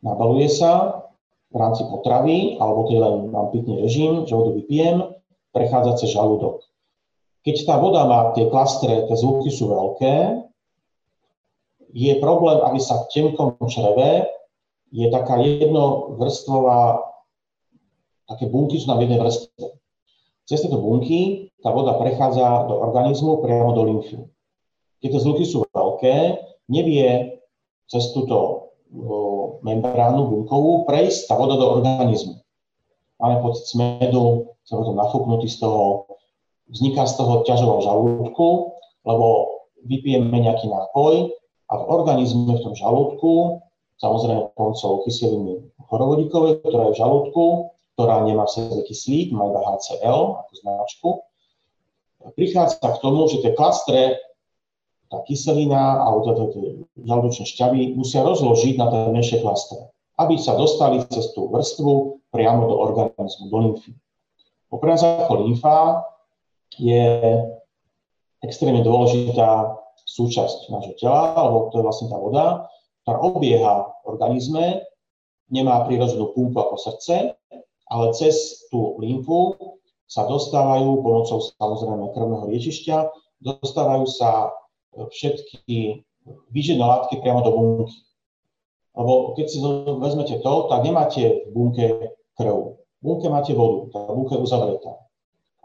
Nabaluje 0.04 0.52
sa 0.52 1.04
v 1.52 1.56
rámci 1.56 1.88
potravy, 1.88 2.60
alebo 2.60 2.88
keď 2.92 2.98
len 3.00 3.16
mám 3.32 3.54
pitný 3.56 3.80
režim, 3.80 4.28
že 4.28 4.36
vodu 4.36 4.52
vypijem, 4.58 5.08
prechádza 5.56 6.04
cez 6.04 6.12
žalúdok. 6.12 6.68
Keď 7.48 7.64
tá 7.64 7.80
voda 7.80 8.04
má 8.04 8.36
tie 8.36 8.52
klastre, 8.52 9.08
tie 9.08 9.16
zvuky 9.16 9.48
sú 9.48 9.72
veľké, 9.72 10.47
je 11.94 12.14
problém, 12.20 12.60
aby 12.64 12.80
sa 12.82 13.04
v 13.04 13.10
tenkom 13.12 13.56
čreve 13.68 14.28
je 14.92 15.08
taká 15.12 15.40
jednovrstvová, 15.44 17.04
také 18.28 18.48
bunky 18.48 18.80
sú 18.80 18.92
na 18.92 19.00
jednej 19.00 19.20
vrstve. 19.20 19.66
Cez 20.48 20.64
tieto 20.64 20.80
bunky 20.80 21.52
tá 21.60 21.76
voda 21.76 22.00
prechádza 22.00 22.72
do 22.72 22.80
organizmu 22.80 23.44
priamo 23.44 23.76
do 23.76 23.84
lymfy. 23.84 24.18
Keď 25.04 25.10
tie 25.12 25.22
zvuky 25.24 25.44
sú 25.44 25.68
veľké, 25.76 26.16
nevie 26.72 27.40
cez 27.92 28.16
túto 28.16 28.68
membránu 29.64 30.32
bunkovú 30.32 30.88
prejsť 30.88 31.28
tá 31.28 31.36
voda 31.36 31.60
do 31.60 31.68
organizmu. 31.80 32.40
Máme 33.20 33.44
pocit 33.44 33.68
smedu, 33.76 34.56
sme 34.64 34.76
potom 34.80 34.96
nafúknutí 34.96 35.52
z 35.52 35.60
toho, 35.60 36.08
vzniká 36.72 37.04
z 37.04 37.20
toho 37.20 37.44
ťažová 37.44 37.84
žalúdku, 37.84 38.48
lebo 39.04 39.28
vypijeme 39.84 40.38
nejaký 40.40 40.72
nápoj 40.72 41.32
a 41.68 41.74
v 41.76 41.84
organizme 41.88 42.56
v 42.56 42.64
tom 42.64 42.74
žalúdku, 42.76 43.64
samozrejme 44.00 44.56
pomocou 44.56 45.04
kyseliny 45.04 45.68
chorovodíkovej, 45.88 46.64
ktorá 46.64 46.92
je 46.92 46.94
v 46.96 47.00
žalúdku, 47.02 47.46
ktorá 47.98 48.24
nemá 48.24 48.46
v 48.46 48.54
sebe 48.54 48.82
kyslík, 48.86 49.34
má 49.34 49.50
iba 49.50 49.60
HCl 49.64 50.46
ako 50.46 50.52
značku, 50.54 51.10
prichádza 52.36 52.78
k 52.84 53.02
tomu, 53.02 53.26
že 53.32 53.42
tie 53.42 53.54
klastre, 53.56 54.20
tá 55.08 55.24
kyselina 55.24 56.04
alebo 56.04 56.52
tie 56.52 56.84
žalúdočné 57.08 57.46
šťavy 57.48 57.96
musia 57.96 58.28
rozložiť 58.28 58.76
na 58.76 58.86
tie 58.92 59.02
menšie 59.16 59.38
klastre, 59.40 59.88
aby 60.20 60.36
sa 60.36 60.60
dostali 60.60 61.00
cez 61.08 61.32
tú 61.32 61.48
vrstvu 61.48 62.20
priamo 62.36 62.68
do 62.68 62.76
organizmu, 62.76 63.48
do 63.48 63.58
lymfy. 63.58 63.92
Po 64.68 64.84
ako 64.84 65.48
lymfa 65.48 66.04
je 66.76 67.24
extrémne 68.44 68.84
dôležitá 68.84 69.80
súčasť 70.08 70.72
nášho 70.72 70.96
tela, 70.96 71.36
alebo 71.36 71.68
to 71.70 71.84
je 71.84 71.86
vlastne 71.86 72.08
tá 72.08 72.16
voda, 72.16 72.46
ktorá 73.04 73.18
obieha 73.20 73.76
v 74.04 74.16
organizme, 74.16 74.66
nemá 75.52 75.84
prirodzenú 75.84 76.32
pumpu 76.32 76.64
ako 76.64 76.76
srdce, 76.80 77.36
ale 77.92 78.06
cez 78.16 78.68
tú 78.72 78.96
lymfu 79.00 79.56
sa 80.08 80.24
dostávajú 80.24 81.04
pomocou 81.04 81.44
samozrejme 81.60 82.16
krvného 82.16 82.48
liečišťa, 82.48 82.98
dostávajú 83.44 84.08
sa 84.08 84.56
všetky 84.96 86.04
výživné 86.52 86.84
látky 86.84 87.20
priamo 87.20 87.44
do 87.44 87.52
bunky. 87.52 87.96
Lebo 88.98 89.38
keď 89.38 89.46
si 89.46 89.60
vezmete 90.02 90.36
to, 90.42 90.54
tak 90.72 90.84
nemáte 90.84 91.48
v 91.48 91.50
bunke 91.52 91.86
krv. 92.40 92.80
V 92.80 93.04
bunke 93.04 93.28
máte 93.30 93.54
vodu, 93.54 93.94
tá 93.94 94.00
bunka 94.10 94.36
je 94.36 94.44
uzavretá. 94.44 94.94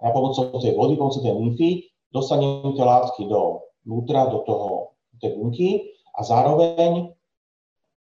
A 0.02 0.11
pomocou 0.11 0.50
tej 0.58 0.75
vody, 0.75 0.99
pomocou 0.99 1.22
tej 1.22 1.34
lymfy 1.34 1.70
dostaneme 2.11 2.75
tie 2.75 2.84
látky 2.84 3.30
do 3.30 3.62
vnútra, 3.86 4.30
do 4.30 4.42
toho, 4.46 4.92
tej 5.22 5.38
bunky 5.38 5.70
a 6.18 6.26
zároveň 6.26 7.14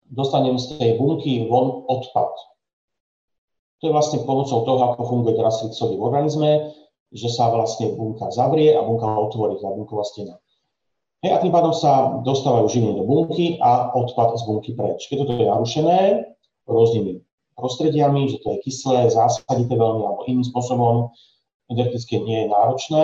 dostanem 0.09 0.57
z 0.57 0.75
tej 0.81 0.91
bunky 0.97 1.45
von 1.45 1.85
odpad. 1.85 2.33
To 3.81 3.89
je 3.89 3.93
vlastne 3.93 4.25
pomocou 4.25 4.65
toho, 4.65 4.81
ako 4.93 5.01
funguje 5.05 5.37
teraz 5.37 5.61
srdcový 5.61 5.97
v 5.97 6.05
organizme, 6.05 6.51
že 7.13 7.29
sa 7.29 7.53
vlastne 7.53 7.93
bunka 7.93 8.29
zavrie 8.33 8.73
a 8.73 8.81
bunka 8.81 9.05
otvorí, 9.05 9.61
tá 9.61 9.69
bunková 9.69 10.05
stena. 10.05 10.37
Hej, 11.21 11.37
a 11.37 11.41
tým 11.41 11.53
pádom 11.53 11.73
sa 11.73 12.17
dostávajú 12.25 12.65
živiny 12.65 12.97
do 12.97 13.05
bunky 13.05 13.61
a 13.61 13.93
odpad 13.93 14.41
z 14.41 14.43
bunky 14.49 14.71
preč. 14.73 15.05
Keď 15.05 15.17
toto 15.21 15.33
je 15.37 15.45
narušené 15.45 15.99
rôznymi 16.65 17.21
prostrediami, 17.61 18.31
že 18.31 18.41
to 18.41 18.57
je 18.57 18.63
kyslé, 18.65 19.13
zásaditeľné 19.13 20.01
alebo 20.01 20.25
iným 20.25 20.41
spôsobom 20.41 21.13
energeticky 21.69 22.17
nie 22.25 22.45
je 22.45 22.47
náročné, 22.49 23.03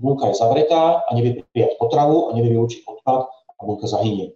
bunka 0.00 0.32
je 0.32 0.40
zavretá 0.40 1.04
a 1.04 1.10
nevie 1.12 1.44
prijať 1.52 1.76
potravu 1.76 2.32
a 2.32 2.34
nevie 2.34 2.56
vyučiť 2.56 2.88
odpad 2.88 3.28
a 3.30 3.60
bunka 3.62 3.86
zahynie. 3.86 4.32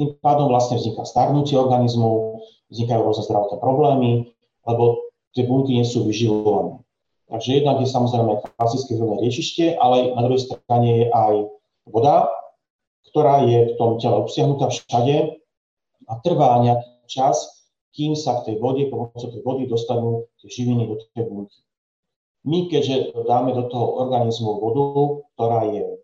Tým 0.00 0.16
pádom 0.20 0.48
vlastne 0.52 0.76
vzniká 0.80 1.04
starnutie 1.04 1.56
organizmu, 1.56 2.40
vznikajú 2.72 3.00
rôzne 3.00 3.24
zdravotné 3.24 3.56
problémy, 3.60 4.10
lebo 4.64 5.12
tie 5.32 5.44
bunky 5.44 5.76
nie 5.76 5.86
sú 5.86 6.04
vyživované. 6.04 6.80
Takže 7.26 7.50
jednak 7.58 7.82
je 7.82 7.88
samozrejme 7.90 8.32
klasické 8.56 8.94
zelené 8.94 9.18
riečište, 9.24 9.74
ale 9.76 10.14
na 10.14 10.22
druhej 10.24 10.46
strane 10.46 10.88
je 11.04 11.06
aj 11.10 11.34
voda, 11.90 12.30
ktorá 13.10 13.42
je 13.48 13.72
v 13.72 13.76
tom 13.80 13.98
tele 13.98 14.16
obsiahnutá 14.22 14.70
všade 14.70 15.42
a 16.06 16.12
trvá 16.22 16.62
nejaký 16.62 16.90
čas, 17.10 17.66
kým 17.96 18.14
sa 18.14 18.40
v 18.40 18.52
tej 18.52 18.56
vode, 18.62 18.86
pomocou 18.92 19.26
tej 19.26 19.42
vody 19.42 19.66
dostanú 19.66 20.28
tie 20.38 20.52
živiny 20.52 20.86
do 20.86 20.94
tej 21.16 21.26
bunky. 21.26 21.65
My, 22.46 22.70
keďže 22.70 23.26
dáme 23.26 23.52
do 23.58 23.66
toho 23.66 24.06
organizmu 24.06 24.62
vodu, 24.62 24.86
ktorá 25.34 25.66
je 25.66 25.98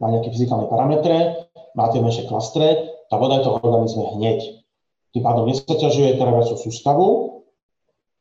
má 0.00 0.08
nejaké 0.08 0.32
fyzikálne 0.32 0.66
parametre, 0.66 1.44
má 1.76 1.92
tie 1.92 2.00
menšie 2.00 2.24
klastre, 2.24 2.88
tá 3.12 3.20
voda 3.20 3.38
je 3.38 3.44
to 3.44 3.60
organizme 3.60 4.00
hneď. 4.16 4.64
Tým 5.12 5.22
pádom 5.22 5.44
nezaťažuje 5.44 6.16
traviacu 6.16 6.56
sústavu, 6.56 7.08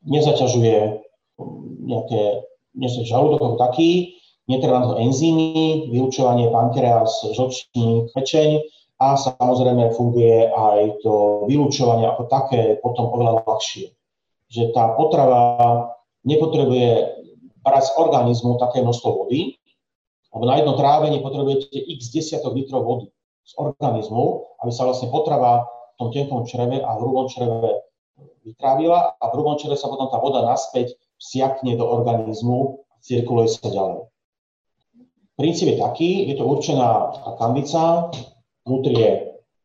nezaťažuje 0.04 0.78
nejaké, 1.88 2.22
nie 2.76 2.90
žalúdok 2.92 3.40
ako 3.40 3.58
taký, 3.72 4.20
netrvá 4.52 4.84
to 4.92 5.00
enzymy, 5.00 5.88
vyučovanie 5.88 6.52
pankreas, 6.52 7.24
žlčník, 7.32 8.12
pečeň 8.12 8.60
a 9.00 9.16
samozrejme 9.16 9.96
funguje 9.96 10.52
aj 10.52 11.00
to 11.00 11.48
vylúčovanie 11.48 12.04
ako 12.12 12.28
také 12.28 12.76
potom 12.84 13.08
oveľa 13.16 13.48
ľahšie. 13.48 13.96
Že 14.50 14.74
tá 14.76 14.98
potrava 14.98 15.42
nepotrebuje 16.28 16.90
brať 17.64 17.84
z 17.90 17.92
organizmu 18.00 18.60
také 18.60 18.84
množstvo 18.84 19.10
vody, 19.26 19.60
lebo 20.36 20.44
na 20.46 20.62
jedno 20.62 20.74
trávenie 20.78 21.20
potrebujete 21.20 21.74
x 21.74 22.14
desiatok 22.14 22.56
litrov 22.56 22.86
vody 22.86 23.08
z 23.44 23.54
organizmu, 23.58 24.46
aby 24.62 24.72
sa 24.72 24.86
vlastne 24.86 25.10
potrava 25.10 25.66
v 25.66 25.94
tom 25.98 26.10
tenkom 26.14 26.46
čreve 26.46 26.80
a 26.80 26.90
hrubom 26.96 27.28
čreve 27.28 27.82
vytrávila 28.46 29.20
a 29.20 29.24
v 29.30 29.34
hrubom 29.36 29.58
čreve 29.58 29.76
sa 29.76 29.90
potom 29.90 30.08
tá 30.08 30.22
voda 30.22 30.46
naspäť 30.46 30.96
vsiakne 31.20 31.76
do 31.76 31.84
organizmu 31.84 32.86
a 32.88 32.94
cirkuluje 33.04 33.50
sa 33.52 33.68
ďalej. 33.68 34.08
Princíp 35.36 35.68
je 35.72 35.78
taký, 35.80 36.12
je 36.30 36.36
to 36.36 36.44
určená 36.44 37.16
kanvica, 37.40 38.12
vnútri 38.68 38.96
je 38.96 39.12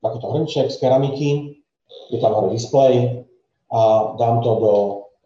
takýto 0.00 0.26
hrnček 0.30 0.66
z 0.70 0.76
keramiky, 0.78 1.30
je 2.14 2.18
tam 2.23 2.32
hore 2.34 2.54
displej 2.54 3.26
a 3.68 3.80
dám 4.16 4.40
to 4.40 4.50
do 4.58 4.73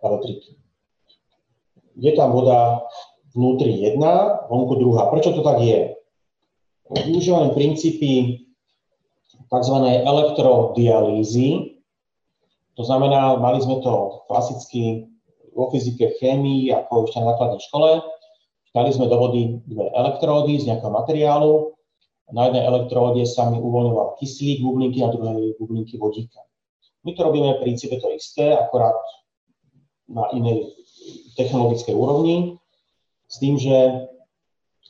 elektriky. 0.02 0.57
Je 1.98 2.14
tam 2.14 2.30
voda 2.30 2.86
vnútri 3.34 3.74
jedna, 3.82 4.46
vonku 4.46 4.78
druhá. 4.78 5.10
Prečo 5.10 5.34
to 5.34 5.42
tak 5.42 5.58
je? 5.60 5.98
Využívame 6.88 7.52
princípy 7.52 8.42
tzv. 9.50 9.76
elektrodialýzy. 9.84 11.78
To 12.78 12.82
znamená, 12.86 13.36
mali 13.36 13.58
sme 13.58 13.82
to 13.82 14.24
klasicky 14.30 15.10
vo 15.52 15.66
fyzike, 15.74 16.14
chémii, 16.22 16.70
ako 16.70 17.10
ešte 17.10 17.18
na 17.18 17.34
základnej 17.34 17.62
škole. 17.66 17.90
Dali 18.70 18.90
sme 18.94 19.10
do 19.10 19.18
vody 19.18 19.58
dve 19.66 19.90
elektródy 19.90 20.62
z 20.62 20.70
nejakého 20.70 20.94
materiálu. 20.94 21.74
Na 22.30 22.46
jednej 22.46 22.62
elektróde 22.62 23.26
sa 23.26 23.50
mi 23.50 23.58
uvoľňoval 23.58 24.20
kyslík 24.22 24.62
bublinky, 24.62 25.02
na 25.02 25.10
druhej 25.10 25.56
bublinky 25.58 25.98
vodíka. 25.98 26.44
My 27.02 27.16
to 27.16 27.26
robíme 27.26 27.56
v 27.56 27.62
princípe 27.64 27.96
to 27.98 28.12
isté, 28.12 28.54
akorát 28.54 28.94
na 30.06 30.28
inej 30.36 30.76
technologickej 31.36 31.94
úrovni, 31.94 32.58
s 33.28 33.36
tým, 33.40 33.60
že 33.60 34.08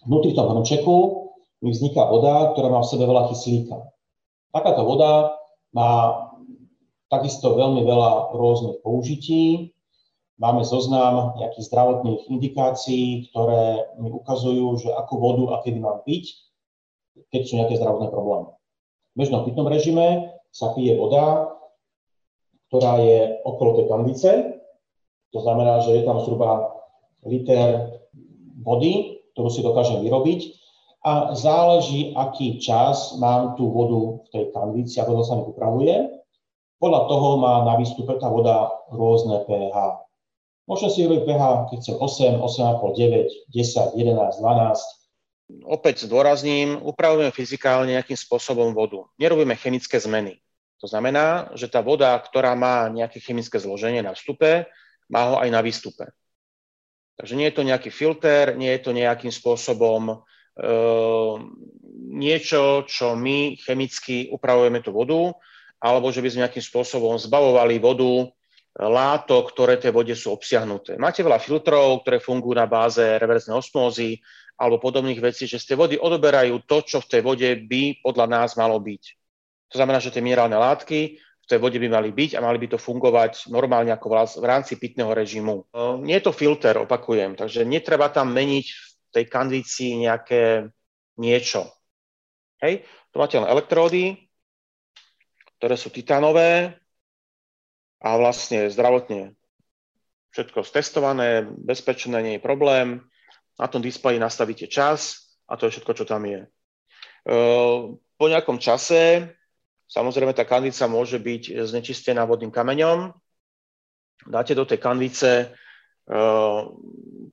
vnútri 0.06 0.34
v 0.34 0.40
hrnčeku 0.40 0.96
mi 1.62 1.74
vzniká 1.74 2.06
voda, 2.06 2.54
ktorá 2.54 2.70
má 2.70 2.80
v 2.82 2.90
sebe 2.90 3.04
veľa 3.04 3.34
kyslíka. 3.34 3.76
Takáto 4.54 4.86
voda 4.86 5.34
má 5.74 6.24
takisto 7.10 7.58
veľmi 7.58 7.82
veľa 7.82 8.36
rôznych 8.36 8.78
použití, 8.84 9.74
Máme 10.38 10.62
zoznam 10.62 11.34
nejakých 11.34 11.66
zdravotných 11.66 12.30
indikácií, 12.30 13.26
ktoré 13.30 13.90
mi 13.98 14.06
ukazujú, 14.14 14.78
že 14.78 14.94
akú 14.94 15.18
vodu 15.18 15.58
a 15.58 15.66
kedy 15.66 15.82
mám 15.82 16.06
piť, 16.06 16.30
keď 17.34 17.40
sú 17.42 17.52
nejaké 17.58 17.74
zdravotné 17.74 18.06
problémy. 18.14 18.54
V 18.54 19.16
bežnom 19.18 19.42
pitnom 19.42 19.66
režime 19.66 20.30
sa 20.54 20.70
pije 20.78 20.94
voda, 20.94 21.50
ktorá 22.70 23.02
je 23.02 23.42
okolo 23.42 23.82
tej 23.82 23.86
kanvice. 23.90 24.30
To 25.32 25.38
znamená, 25.44 25.84
že 25.84 26.00
je 26.00 26.02
tam 26.08 26.20
zhruba 26.24 26.72
liter 27.26 28.00
vody, 28.64 29.22
ktorú 29.36 29.48
si 29.52 29.60
dokážem 29.60 30.00
vyrobiť 30.02 30.58
a 31.06 31.32
záleží, 31.32 32.12
aký 32.18 32.58
čas 32.58 33.14
mám 33.22 33.54
tú 33.54 33.70
vodu 33.70 34.18
v 34.18 34.28
tej 34.34 34.44
kanvici, 34.50 34.98
ako 34.98 35.22
to 35.22 35.22
sa 35.22 35.34
mi 35.38 35.44
upravuje. 35.46 35.94
Podľa 36.78 37.02
toho 37.06 37.28
má 37.38 37.62
na 37.66 37.74
výstupe 37.78 38.18
tá 38.18 38.26
voda 38.30 38.70
rôzne 38.90 39.42
pH. 39.46 39.76
Môžem 40.68 40.90
si 40.92 41.06
robiť 41.06 41.22
pH, 41.24 41.44
keď 41.72 41.76
chcem 41.80 41.96
8, 41.96 42.44
8,5, 42.44 42.92
9, 42.92 43.50
10, 43.56 43.94
11, 43.94 44.42
12. 44.42 45.64
Opäť 45.64 46.04
zdôrazním, 46.04 46.76
upravujeme 46.84 47.32
fyzikálne 47.32 47.96
nejakým 47.96 48.18
spôsobom 48.20 48.76
vodu. 48.76 49.00
Nerobíme 49.16 49.56
chemické 49.56 49.96
zmeny. 49.96 50.36
To 50.78 50.86
znamená, 50.86 51.50
že 51.56 51.72
tá 51.72 51.80
voda, 51.80 52.14
ktorá 52.20 52.52
má 52.52 52.86
nejaké 52.92 53.18
chemické 53.18 53.56
zloženie 53.58 54.04
na 54.04 54.12
vstupe, 54.12 54.68
má 55.08 55.22
ho 55.32 55.36
aj 55.40 55.48
na 55.48 55.60
výstupe. 55.60 56.08
Takže 57.18 57.34
nie 57.34 57.50
je 57.50 57.56
to 57.58 57.66
nejaký 57.66 57.90
filter, 57.90 58.54
nie 58.54 58.70
je 58.78 58.80
to 58.86 58.92
nejakým 58.94 59.34
spôsobom 59.34 60.02
e, 60.12 60.16
niečo, 62.14 62.86
čo 62.86 63.18
my 63.18 63.58
chemicky 63.58 64.30
upravujeme 64.30 64.78
tú 64.78 64.94
vodu, 64.94 65.34
alebo 65.82 66.14
že 66.14 66.22
by 66.22 66.28
sme 66.30 66.42
nejakým 66.46 66.64
spôsobom 66.64 67.18
zbavovali 67.18 67.82
vodu 67.82 68.30
látok, 68.78 69.50
ktoré 69.50 69.74
tej 69.74 69.90
vode 69.90 70.14
sú 70.14 70.30
obsiahnuté. 70.30 70.94
Máte 70.94 71.26
veľa 71.26 71.42
filtrov, 71.42 72.06
ktoré 72.06 72.22
fungujú 72.22 72.54
na 72.54 72.70
báze 72.70 73.02
reverznej 73.02 73.58
osmózy 73.58 74.22
alebo 74.54 74.78
podobných 74.78 75.18
vecí, 75.18 75.50
že 75.50 75.58
z 75.58 75.74
tej 75.74 75.76
vody 75.78 75.94
odoberajú 75.98 76.62
to, 76.66 76.86
čo 76.86 77.02
v 77.02 77.10
tej 77.10 77.22
vode 77.26 77.48
by 77.66 77.98
podľa 78.02 78.26
nás 78.30 78.54
malo 78.54 78.78
byť. 78.78 79.02
To 79.74 79.82
znamená, 79.82 79.98
že 79.98 80.14
tie 80.14 80.22
minerálne 80.22 80.54
látky 80.54 81.18
tej 81.48 81.58
vode 81.58 81.80
by 81.80 81.88
mali 81.88 82.12
byť 82.12 82.36
a 82.36 82.44
mali 82.44 82.60
by 82.60 82.76
to 82.76 82.78
fungovať 82.78 83.48
normálne 83.48 83.88
ako 83.88 84.36
v 84.38 84.46
rámci 84.46 84.76
pitného 84.76 85.10
režimu. 85.16 85.64
Nie 86.04 86.20
je 86.20 86.28
to 86.28 86.36
filter, 86.36 86.76
opakujem, 86.76 87.34
takže 87.34 87.64
netreba 87.64 88.12
tam 88.12 88.36
meniť 88.36 88.66
v 88.68 88.80
tej 89.16 89.24
kandícii 89.32 90.04
nejaké 90.04 90.68
niečo. 91.16 91.64
Hej, 92.60 92.84
tu 93.08 93.16
máte 93.16 93.40
len 93.40 93.48
elektródy, 93.48 94.28
ktoré 95.56 95.74
sú 95.80 95.88
titánové, 95.88 96.76
a 97.98 98.14
vlastne 98.14 98.70
zdravotne 98.70 99.34
všetko 100.30 100.62
stestované, 100.62 101.42
bezpečné, 101.42 102.22
nie 102.22 102.34
je 102.38 102.46
problém. 102.46 103.02
Na 103.58 103.66
tom 103.66 103.82
displeji 103.82 104.22
nastavíte 104.22 104.70
čas 104.70 105.34
a 105.50 105.58
to 105.58 105.66
je 105.66 105.74
všetko, 105.74 105.92
čo 105.98 106.04
tam 106.06 106.22
je. 106.22 106.46
Po 108.18 108.26
nejakom 108.30 108.62
čase, 108.62 109.34
samozrejme 109.88 110.36
tá 110.36 110.44
kanvica 110.44 110.84
môže 110.86 111.16
byť 111.16 111.64
znečistená 111.64 112.28
vodným 112.28 112.52
kameňom. 112.52 113.10
Dáte 114.28 114.52
do 114.52 114.68
tej 114.68 114.78
kanvice 114.78 115.56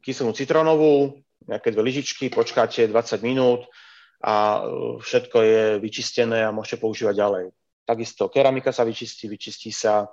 kyselú 0.01 0.31
citrónovú, 0.35 1.19
nejaké 1.45 1.69
dve 1.69 1.83
lyžičky, 1.85 2.33
počkáte 2.33 2.89
20 2.89 3.21
minút 3.21 3.69
a 4.23 4.65
všetko 4.99 5.37
je 5.43 5.63
vyčistené 5.77 6.43
a 6.47 6.55
môžete 6.55 6.81
používať 6.81 7.15
ďalej. 7.15 7.45
Takisto 7.85 8.27
keramika 8.33 8.73
sa 8.73 8.81
vyčistí, 8.81 9.29
vyčistí 9.29 9.69
sa, 9.69 10.09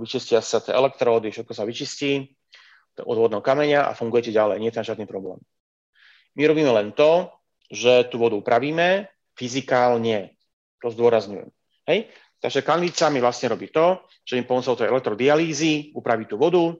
vyčistia 0.00 0.40
sa 0.40 0.64
tie 0.64 0.72
elektródy, 0.72 1.28
všetko 1.28 1.52
sa 1.52 1.68
vyčistí 1.68 2.32
od 2.98 3.16
vodného 3.18 3.44
kameňa 3.44 3.90
a 3.90 3.92
fungujete 3.92 4.32
ďalej, 4.32 4.62
nie 4.62 4.70
je 4.72 4.76
tam 4.80 4.86
žiadny 4.86 5.04
problém. 5.04 5.38
My 6.34 6.48
robíme 6.48 6.72
len 6.72 6.90
to, 6.96 7.30
že 7.70 8.10
tú 8.10 8.18
vodu 8.18 8.34
upravíme, 8.34 9.06
fyzikálne, 9.34 10.34
to 10.84 10.92
zdôrazňujem. 10.92 11.48
Hej? 11.88 12.12
Takže 12.44 12.60
kanvica 12.60 13.08
mi 13.08 13.24
vlastne 13.24 13.48
robí 13.48 13.72
to, 13.72 14.04
že 14.20 14.36
im 14.36 14.44
pomocou 14.44 14.76
tej 14.76 14.92
elektrodialýzy 14.92 15.96
upraví 15.96 16.28
tú 16.28 16.36
vodu, 16.36 16.76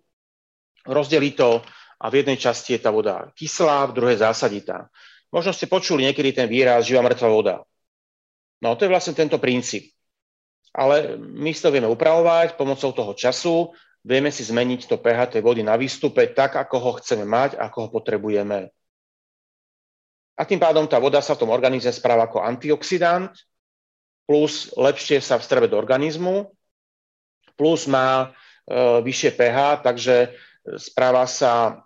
rozdelí 0.84 1.32
to 1.32 1.64
a 1.96 2.04
v 2.12 2.20
jednej 2.20 2.36
časti 2.36 2.76
je 2.76 2.84
tá 2.84 2.92
voda 2.92 3.32
kyslá, 3.32 3.88
v 3.88 3.96
druhej 3.96 4.20
zásaditá. 4.20 4.92
Možno 5.32 5.56
ste 5.56 5.64
počuli 5.64 6.04
niekedy 6.04 6.36
ten 6.36 6.46
výraz 6.52 6.84
živá 6.84 7.00
mŕtva 7.00 7.28
voda. 7.32 7.56
No 8.60 8.76
to 8.76 8.84
je 8.84 8.92
vlastne 8.92 9.16
tento 9.16 9.40
princíp. 9.40 9.88
Ale 10.76 11.16
my 11.16 11.48
si 11.54 11.64
to 11.64 11.72
vieme 11.72 11.88
upravovať 11.88 12.60
pomocou 12.60 12.92
toho 12.92 13.12
času, 13.16 13.72
vieme 14.04 14.28
si 14.28 14.44
zmeniť 14.44 14.84
to 14.84 15.00
pH 15.00 15.38
tej 15.38 15.42
vody 15.42 15.64
na 15.64 15.80
výstupe 15.80 16.28
tak, 16.36 16.60
ako 16.60 16.76
ho 16.76 16.90
chceme 17.00 17.24
mať, 17.24 17.56
ako 17.56 17.76
ho 17.78 17.88
potrebujeme. 17.88 18.68
A 20.34 20.42
tým 20.44 20.58
pádom 20.58 20.84
tá 20.90 20.98
voda 20.98 21.22
sa 21.22 21.38
v 21.38 21.46
tom 21.46 21.54
organizme 21.54 21.94
správa 21.94 22.26
ako 22.26 22.42
antioxidant, 22.42 23.32
plus 24.24 24.72
lepšie 24.74 25.20
sa 25.20 25.36
vstrebe 25.36 25.68
do 25.68 25.76
organizmu, 25.76 26.48
plus 27.54 27.86
má 27.86 28.28
e, 28.64 29.02
vyššie 29.04 29.30
pH, 29.36 29.58
takže 29.84 30.32
správa 30.80 31.28
sa 31.28 31.84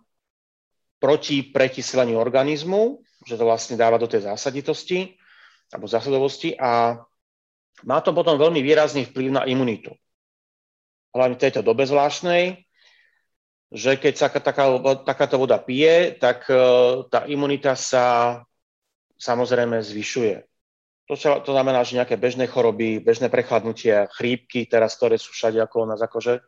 proti 1.03 1.47
prekysleniu 1.51 2.19
organizmu, 2.19 3.03
že 3.27 3.39
to 3.39 3.45
vlastne 3.47 3.79
dáva 3.79 3.99
do 3.99 4.07
tej 4.07 4.27
zásaditosti 4.27 5.19
alebo 5.71 5.91
zásadovosti 5.91 6.55
a 6.57 7.03
má 7.87 7.99
to 8.03 8.11
potom 8.11 8.41
veľmi 8.41 8.59
výrazný 8.65 9.07
vplyv 9.07 9.29
na 9.31 9.43
imunitu. 9.47 9.95
Hlavne 11.15 11.39
v 11.39 11.43
tejto 11.43 11.63
dobe 11.63 11.87
zvláštnej, 11.87 12.67
že 13.69 14.01
keď 14.01 14.15
sa 14.17 14.27
taká, 14.33 14.65
takáto 15.05 15.37
voda 15.37 15.61
pije, 15.61 16.17
tak 16.17 16.49
e, 16.49 16.57
tá 17.13 17.29
imunita 17.29 17.77
sa 17.77 18.41
samozrejme 19.21 19.77
zvyšuje. 19.83 20.48
To, 21.09 21.17
to 21.17 21.51
znamená, 21.57 21.89
že 21.89 21.97
nejaké 21.97 22.21
bežné 22.21 22.45
choroby, 22.53 23.01
bežné 23.01 23.33
prechladnutia, 23.33 24.13
chrípky, 24.13 24.69
teraz 24.69 24.93
ktoré 25.01 25.17
sú 25.17 25.33
všade 25.33 25.57
ako 25.57 25.89
na 25.89 25.97
zakože, 25.97 26.45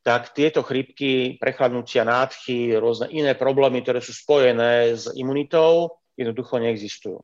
tak 0.00 0.32
tieto 0.32 0.64
chrípky, 0.64 1.36
prechladnutia, 1.36 2.02
nádchy, 2.02 2.74
rôzne 2.80 3.12
iné 3.12 3.36
problémy, 3.36 3.84
ktoré 3.84 4.00
sú 4.00 4.16
spojené 4.16 4.96
s 4.96 5.12
imunitou, 5.12 6.00
jednoducho 6.16 6.58
neexistujú. 6.58 7.20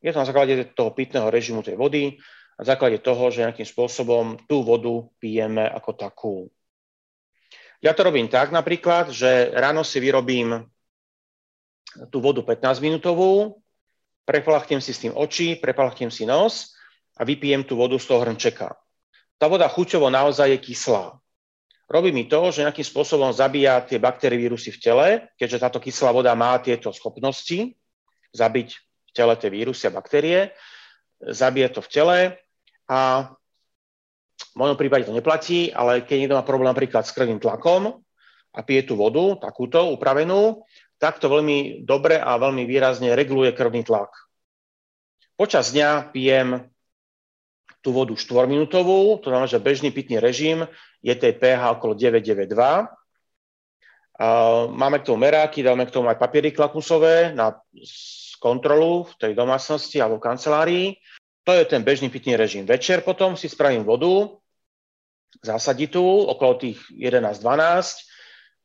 Je 0.00 0.10
to 0.10 0.20
na 0.24 0.28
základe 0.28 0.72
toho 0.72 0.90
pitného 0.96 1.28
režimu 1.28 1.60
tej 1.60 1.76
vody, 1.76 2.16
na 2.56 2.64
základe 2.64 2.98
toho, 3.04 3.28
že 3.28 3.44
nejakým 3.44 3.68
spôsobom 3.68 4.40
tú 4.48 4.64
vodu 4.64 5.04
pijeme 5.20 5.68
ako 5.68 5.90
takú. 5.92 6.36
Ja 7.84 7.92
to 7.92 8.08
robím 8.08 8.32
tak 8.32 8.48
napríklad, 8.48 9.12
že 9.12 9.52
ráno 9.52 9.84
si 9.84 10.00
vyrobím 10.00 10.64
tú 12.08 12.24
vodu 12.24 12.40
15 12.40 12.80
minútovú, 14.26 14.34
prepalachtím 14.34 14.80
si 14.82 14.92
s 14.92 15.02
tým 15.02 15.14
oči, 15.14 15.56
prepalachtím 15.56 16.10
si 16.10 16.26
nos 16.26 16.74
a 17.16 17.24
vypijem 17.24 17.64
tú 17.64 17.78
vodu 17.78 17.98
z 17.98 18.06
toho 18.10 18.26
hrnčeka. 18.26 18.74
Tá 19.38 19.46
voda 19.48 19.68
chuťovo 19.68 20.10
naozaj 20.10 20.50
je 20.50 20.58
kyslá. 20.58 21.14
Robí 21.86 22.10
mi 22.10 22.26
to, 22.26 22.50
že 22.50 22.66
nejakým 22.66 22.82
spôsobom 22.82 23.30
zabíja 23.30 23.78
tie 23.86 24.02
baktérie, 24.02 24.42
vírusy 24.42 24.74
v 24.74 24.82
tele, 24.82 25.06
keďže 25.38 25.62
táto 25.62 25.78
kyslá 25.78 26.10
voda 26.10 26.34
má 26.34 26.58
tieto 26.58 26.90
schopnosti 26.90 27.78
zabiť 28.34 28.68
v 28.74 29.10
tele 29.14 29.34
tie 29.38 29.50
vírusy 29.52 29.86
a 29.86 29.94
baktérie, 29.94 30.50
zabije 31.22 31.68
to 31.70 31.80
v 31.80 31.88
tele 31.88 32.18
a 32.90 33.30
v 34.36 34.54
mojom 34.58 34.76
prípade 34.76 35.06
to 35.06 35.14
neplatí, 35.14 35.70
ale 35.70 36.02
keď 36.02 36.16
niekto 36.26 36.36
má 36.36 36.42
problém 36.42 36.68
napríklad 36.68 37.06
s 37.06 37.14
krvným 37.14 37.38
tlakom 37.38 38.02
a 38.50 38.60
pije 38.66 38.90
tú 38.90 38.98
vodu, 38.98 39.38
takúto 39.46 39.94
upravenú, 39.94 40.66
takto 40.96 41.28
veľmi 41.28 41.84
dobre 41.84 42.16
a 42.16 42.36
veľmi 42.40 42.64
výrazne 42.64 43.12
reguluje 43.12 43.52
krvný 43.52 43.84
tlak. 43.84 44.12
Počas 45.36 45.72
dňa 45.76 46.12
pijem 46.16 46.64
tú 47.84 47.92
vodu 47.92 48.16
4-minútovú, 48.16 49.20
to 49.20 49.28
znamená, 49.30 49.46
že 49.46 49.62
bežný 49.62 49.92
pitný 49.92 50.18
režim 50.18 50.64
je 51.04 51.14
tej 51.14 51.36
pH 51.36 51.78
okolo 51.78 51.94
992. 51.94 52.88
Máme 54.72 55.04
k 55.04 55.06
tomu 55.06 55.20
meráky, 55.22 55.60
dáme 55.60 55.84
k 55.84 55.92
tomu 55.92 56.08
aj 56.08 56.16
papiery 56.16 56.50
klakusové 56.50 57.36
na 57.36 57.52
kontrolu 58.40 59.04
v 59.04 59.12
tej 59.20 59.32
domácnosti 59.36 60.00
alebo 60.00 60.16
v 60.16 60.24
kancelárii. 60.24 60.86
To 61.44 61.52
je 61.52 61.68
ten 61.68 61.84
bežný 61.84 62.08
pitný 62.08 62.34
režim. 62.34 62.64
Večer 62.64 63.04
potom 63.04 63.36
si 63.36 63.46
spravím 63.46 63.84
vodu, 63.84 64.34
zásaditú, 65.44 66.26
okolo 66.32 66.58
tých 66.58 66.80
11-12, 66.90 67.44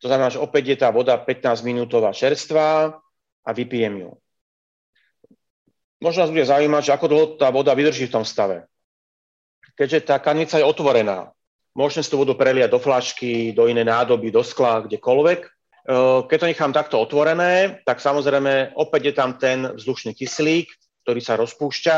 to 0.01 0.09
znamená, 0.09 0.33
že 0.33 0.41
opäť 0.41 0.73
je 0.73 0.77
tá 0.81 0.89
voda 0.89 1.13
15-minútová 1.21 2.09
čerstvá 2.09 2.97
a 3.45 3.49
vypijem 3.53 4.01
ju. 4.01 4.11
Možno 6.01 6.25
nás 6.25 6.33
bude 6.33 6.49
zaujímať, 6.49 6.81
že 6.89 6.95
ako 6.97 7.05
dlho 7.05 7.25
tá 7.37 7.53
voda 7.53 7.77
vydrží 7.77 8.09
v 8.09 8.15
tom 8.17 8.25
stave. 8.25 8.65
Keďže 9.77 10.09
tá 10.09 10.17
kanica 10.17 10.57
je 10.57 10.65
otvorená, 10.65 11.29
môžem 11.77 12.01
si 12.01 12.09
tú 12.09 12.17
vodu 12.17 12.33
preliať 12.33 12.73
do 12.73 12.81
flašky, 12.81 13.53
do 13.53 13.69
inej 13.69 13.85
nádoby, 13.85 14.33
do 14.33 14.41
skla, 14.41 14.81
kdekoľvek. 14.89 15.39
Keď 16.25 16.37
to 16.37 16.49
nechám 16.49 16.73
takto 16.73 16.97
otvorené, 16.97 17.85
tak 17.85 18.01
samozrejme 18.01 18.73
opäť 18.73 19.01
je 19.09 19.13
tam 19.13 19.37
ten 19.37 19.69
vzdušný 19.77 20.17
kyslík, 20.17 20.69
ktorý 21.05 21.21
sa 21.21 21.37
rozpúšťa, 21.37 21.97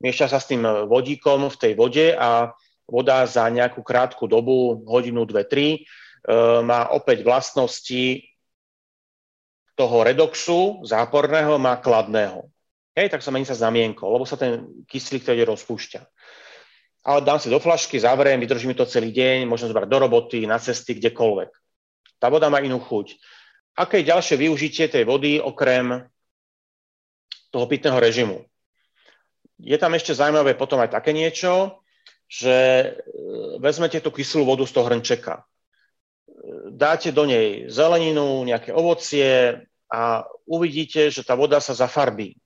mieša 0.00 0.32
sa 0.32 0.40
s 0.40 0.48
tým 0.48 0.64
vodíkom 0.88 1.52
v 1.52 1.56
tej 1.60 1.72
vode 1.76 2.16
a 2.16 2.56
voda 2.88 3.24
za 3.28 3.48
nejakú 3.52 3.84
krátku 3.84 4.24
dobu, 4.28 4.84
hodinu, 4.88 5.28
dve, 5.28 5.44
tri, 5.44 5.84
má 6.62 6.94
opäť 6.94 7.26
vlastnosti 7.26 8.22
toho 9.74 9.96
redoxu 10.04 10.84
záporného, 10.86 11.58
má 11.58 11.80
kladného. 11.80 12.46
Hej, 12.92 13.08
tak 13.08 13.24
sa 13.24 13.32
mení 13.32 13.48
sa 13.48 13.56
znamienko, 13.56 14.04
lebo 14.04 14.28
sa 14.28 14.36
ten 14.36 14.68
kyslík 14.84 15.24
tedy 15.24 15.42
rozpúšťa. 15.48 16.00
Ale 17.02 17.24
dám 17.24 17.40
si 17.40 17.50
do 17.50 17.58
flašky, 17.58 17.98
zavriem, 17.98 18.38
vydrží 18.38 18.68
mi 18.68 18.76
to 18.76 18.86
celý 18.86 19.10
deň, 19.10 19.48
môžem 19.48 19.66
zobrať 19.72 19.88
do 19.90 19.98
roboty, 19.98 20.46
na 20.46 20.60
cesty, 20.60 20.94
kdekoľvek. 21.00 21.50
Tá 22.20 22.30
voda 22.30 22.46
má 22.46 22.62
inú 22.62 22.78
chuť. 22.78 23.18
Aké 23.74 24.04
je 24.04 24.12
ďalšie 24.12 24.36
využitie 24.38 24.86
tej 24.86 25.08
vody 25.08 25.40
okrem 25.40 26.06
toho 27.50 27.66
pitného 27.66 27.98
režimu? 27.98 28.44
Je 29.58 29.74
tam 29.80 29.96
ešte 29.96 30.14
zaujímavé 30.14 30.54
potom 30.54 30.78
aj 30.78 30.94
také 30.94 31.10
niečo, 31.16 31.82
že 32.28 32.54
e, 32.54 32.88
vezmete 33.58 33.98
tú 33.98 34.12
kyslú 34.12 34.44
vodu 34.44 34.62
z 34.68 34.72
toho 34.76 34.86
hrnčeka 34.86 35.42
dáte 36.70 37.12
do 37.12 37.24
nej 37.24 37.68
zeleninu, 37.68 38.44
nejaké 38.44 38.72
ovocie 38.72 39.64
a 39.92 40.24
uvidíte, 40.46 41.10
že 41.12 41.24
tá 41.24 41.36
voda 41.36 41.60
sa 41.60 41.76
zafarbí. 41.76 42.36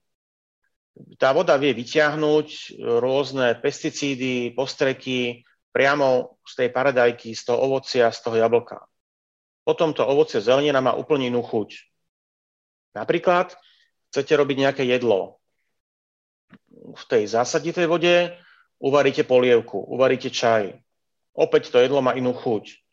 Tá 1.21 1.31
voda 1.37 1.55
vie 1.61 1.77
vyťahnuť 1.77 2.81
rôzne 2.81 3.61
pesticídy, 3.61 4.57
postreky 4.57 5.45
priamo 5.71 6.41
z 6.49 6.53
tej 6.65 6.69
paradajky, 6.73 7.37
z 7.37 7.53
toho 7.53 7.59
ovocia, 7.69 8.09
z 8.09 8.19
toho 8.25 8.37
jablka. 8.41 8.81
Potom 9.67 9.93
to 9.93 10.07
ovocie 10.09 10.41
zelenina 10.41 10.81
má 10.81 10.97
úplne 10.97 11.29
inú 11.29 11.45
chuť. 11.45 11.85
Napríklad 12.97 13.53
chcete 14.09 14.33
robiť 14.33 14.57
nejaké 14.57 14.83
jedlo. 14.89 15.37
V 16.73 17.05
tej 17.05 17.29
zásaditej 17.29 17.85
vode 17.85 18.33
uvaríte 18.81 19.29
polievku, 19.29 19.77
uvaríte 19.77 20.33
čaj. 20.33 20.81
Opäť 21.37 21.69
to 21.69 21.77
jedlo 21.83 22.01
má 22.01 22.17
inú 22.17 22.33
chuť 22.33 22.86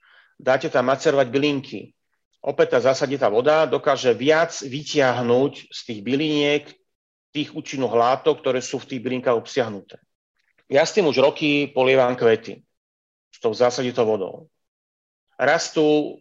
dáte 0.44 0.68
tam 0.68 0.92
macerovať 0.92 1.28
bylinky. 1.32 1.96
Opäť 2.44 2.76
tá 2.76 2.92
zasaditá 2.92 3.32
voda 3.32 3.64
dokáže 3.64 4.12
viac 4.12 4.52
vytiahnuť 4.60 5.72
z 5.72 5.80
tých 5.88 6.00
byliniek 6.04 6.68
tých 7.34 7.56
účinných 7.56 7.96
látok, 7.96 8.44
ktoré 8.44 8.60
sú 8.60 8.78
v 8.84 8.94
tých 8.94 9.02
bylinkách 9.02 9.34
obsiahnuté. 9.34 9.98
Ja 10.68 10.84
s 10.84 10.94
tým 10.94 11.08
už 11.08 11.24
roky 11.24 11.72
polievam 11.72 12.14
kvety 12.14 12.62
s 13.34 13.38
tou 13.42 13.56
zasaditou 13.56 14.06
vodou. 14.06 14.36
Rastú 15.40 16.20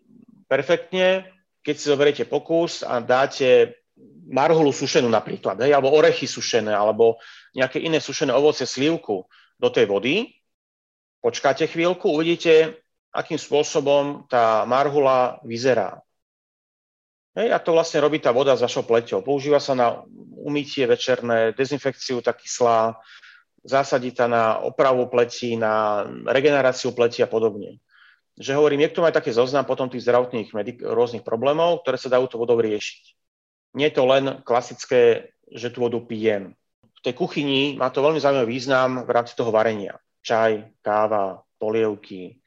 perfektne, 0.49 1.29
keď 1.61 1.75
si 1.77 1.85
zoberiete 1.91 2.25
pokus 2.25 2.81
a 2.81 3.03
dáte 3.05 3.77
marhulu 4.25 4.73
sušenú 4.73 5.07
napríklad, 5.13 5.61
hej, 5.61 5.77
alebo 5.77 5.93
orechy 5.93 6.25
sušené, 6.25 6.73
alebo 6.73 7.21
nejaké 7.53 7.85
iné 7.85 8.01
sušené 8.01 8.33
ovoce, 8.33 8.65
slívku 8.65 9.29
do 9.61 9.69
tej 9.69 9.85
vody, 9.85 10.33
počkáte 11.21 11.69
chvíľku, 11.69 12.09
uvidíte 12.09 12.82
akým 13.13 13.37
spôsobom 13.37 14.25
tá 14.27 14.65
marhula 14.65 15.39
vyzerá. 15.45 16.01
Hej, 17.33 17.49
a 17.49 17.59
to 17.61 17.73
vlastne 17.73 18.01
robí 18.05 18.21
tá 18.21 18.29
voda 18.29 18.53
s 18.53 18.61
vašou 18.61 18.85
pleťou. 18.85 19.25
Používa 19.25 19.57
sa 19.57 19.73
na 19.73 20.05
umytie 20.37 20.85
večerné, 20.85 21.57
dezinfekciu 21.57 22.21
tá 22.21 22.37
kyslá, 22.37 23.01
sa 23.65 23.99
na 24.29 24.61
opravu 24.61 25.09
pleti, 25.09 25.57
na 25.57 26.05
regeneráciu 26.29 26.93
pleti 26.93 27.25
a 27.25 27.31
podobne. 27.31 27.81
Že 28.37 28.59
hovorím, 28.59 28.85
niekto 28.85 29.01
má 29.01 29.09
taký 29.13 29.33
zoznam 29.33 29.65
potom 29.65 29.89
tých 29.89 30.05
zdravotných 30.05 30.53
medik- 30.53 30.85
rôznych 30.85 31.25
problémov, 31.25 31.85
ktoré 31.85 31.97
sa 31.97 32.13
dajú 32.13 32.27
to 32.29 32.41
vodou 32.41 32.61
riešiť. 32.61 33.03
Nie 33.81 33.89
je 33.89 33.97
to 33.97 34.05
len 34.05 34.25
klasické, 34.45 35.33
že 35.49 35.73
tú 35.73 35.89
vodu 35.89 36.01
pijem. 36.05 36.53
V 37.01 37.01
tej 37.01 37.15
kuchyni 37.17 37.81
má 37.81 37.89
to 37.89 38.05
veľmi 38.05 38.21
zaujímavý 38.21 38.49
význam 38.51 39.09
v 39.09 39.11
rámci 39.11 39.33
toho 39.33 39.49
varenia. 39.49 39.97
Čaj, 40.21 40.85
káva, 40.85 41.41
polievky, 41.57 42.42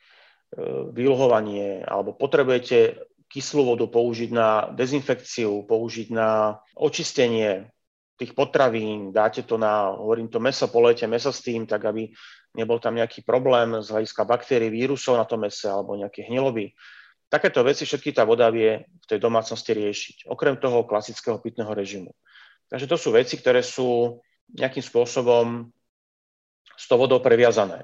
e, 0.54 0.92
vyluhovanie, 0.94 1.82
alebo 1.86 2.14
potrebujete 2.14 3.02
kyslú 3.26 3.76
vodu 3.76 3.86
použiť 3.90 4.30
na 4.32 4.70
dezinfekciu, 4.72 5.66
použiť 5.66 6.08
na 6.14 6.62
očistenie 6.78 7.70
tých 8.16 8.32
potravín, 8.32 9.12
dáte 9.12 9.44
to 9.44 9.60
na, 9.60 9.92
hovorím 9.92 10.32
to, 10.32 10.40
meso, 10.40 10.72
polejete 10.72 11.04
meso 11.04 11.36
s 11.36 11.44
tým, 11.44 11.68
tak 11.68 11.84
aby 11.84 12.08
nebol 12.56 12.80
tam 12.80 12.96
nejaký 12.96 13.28
problém 13.28 13.76
z 13.84 13.92
hľadiska 13.92 14.24
baktérií, 14.24 14.72
vírusov 14.72 15.20
na 15.20 15.28
tom 15.28 15.44
mese 15.44 15.68
alebo 15.68 16.00
nejaké 16.00 16.24
hniloby. 16.24 16.72
Takéto 17.28 17.60
veci 17.68 17.84
všetky 17.84 18.16
tá 18.16 18.24
voda 18.24 18.48
vie 18.48 18.88
v 18.88 19.06
tej 19.10 19.20
domácnosti 19.20 19.76
riešiť, 19.76 20.18
okrem 20.32 20.56
toho 20.56 20.88
klasického 20.88 21.44
pitného 21.44 21.76
režimu. 21.76 22.16
Takže 22.72 22.88
to 22.88 22.96
sú 22.96 23.12
veci, 23.12 23.36
ktoré 23.36 23.60
sú 23.60 24.24
nejakým 24.56 24.82
spôsobom 24.82 25.68
s 26.76 26.86
tou 26.88 26.96
vodou 26.96 27.20
previazané. 27.20 27.84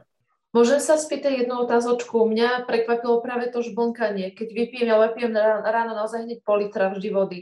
Môžem 0.51 0.83
sa 0.83 0.99
spýtať 0.99 1.47
jednu 1.47 1.63
otázočku. 1.63 2.27
Mňa 2.27 2.67
prekvapilo 2.67 3.23
práve 3.23 3.47
to 3.55 3.63
žblnkanie. 3.63 4.35
Keď 4.35 4.47
vypijem, 4.51 4.87
ja 4.91 4.99
vypijem 4.99 5.31
ráno 5.63 5.95
naozaj 5.95 6.27
hneď 6.27 6.43
pol 6.43 6.67
litra 6.67 6.91
vždy 6.91 7.09
vody. 7.11 7.39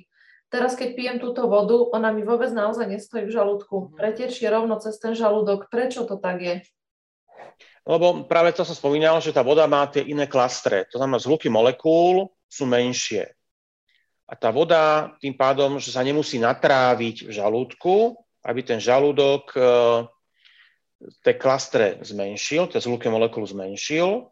Teraz, 0.50 0.78
keď 0.78 0.89
pijem 0.93 1.17
túto 1.17 1.45
vodu, 1.50 1.78
ona 1.93 2.10
mi 2.13 2.22
vôbec 2.22 2.50
naozaj 2.54 2.86
nestojí 2.86 3.26
v 3.26 3.34
žalúdku. 3.34 3.76
Mhm. 3.76 3.88
Pretečie 3.98 4.50
rovno 4.50 4.78
cez 4.78 5.02
ten 5.02 5.17
žalúdok. 5.17 5.74
Prečo 5.74 6.06
to 6.06 6.22
tak 6.22 6.38
je? 6.41 6.56
Lebo 7.89 8.30
práve 8.30 8.54
to 8.54 8.62
som 8.62 8.78
spomínal, 8.78 9.17
že 9.17 9.34
tá 9.34 9.41
voda 9.41 9.65
má 9.65 9.89
tie 9.89 10.06
iné 10.06 10.30
klastre. 10.30 10.86
To 10.93 11.02
znamená, 11.02 11.17
zhluky 11.17 11.50
molekúl 11.50 12.30
sú 12.45 12.69
menšie. 12.69 13.34
A 14.30 14.38
tá 14.38 14.54
voda 14.54 15.10
tým 15.17 15.34
pádom, 15.34 15.82
že 15.82 15.89
sa 15.89 16.06
nemusí 16.06 16.38
natráviť 16.38 17.26
v 17.26 17.32
žalúdku, 17.34 18.13
aby 18.45 18.62
ten 18.62 18.78
žalúdok 18.78 19.58
tie 21.23 21.33
klastre 21.35 21.99
zmenšil, 22.03 22.67
tie 22.67 22.83
zhluky 22.83 23.07
molekúl 23.07 23.47
zmenšil, 23.47 24.27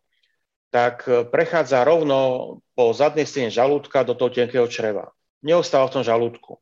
tak 0.69 1.07
e, 1.07 1.23
prechádza 1.23 1.87
rovno 1.87 2.59
po 2.75 2.91
zadnej 2.91 3.23
stene 3.23 3.47
žalúdka 3.47 4.03
do 4.03 4.13
toho 4.13 4.31
tenkého 4.31 4.67
čreva. 4.67 5.15
Neostáva 5.39 5.87
v 5.87 5.93
tom 5.99 6.03
žalúdku. 6.03 6.59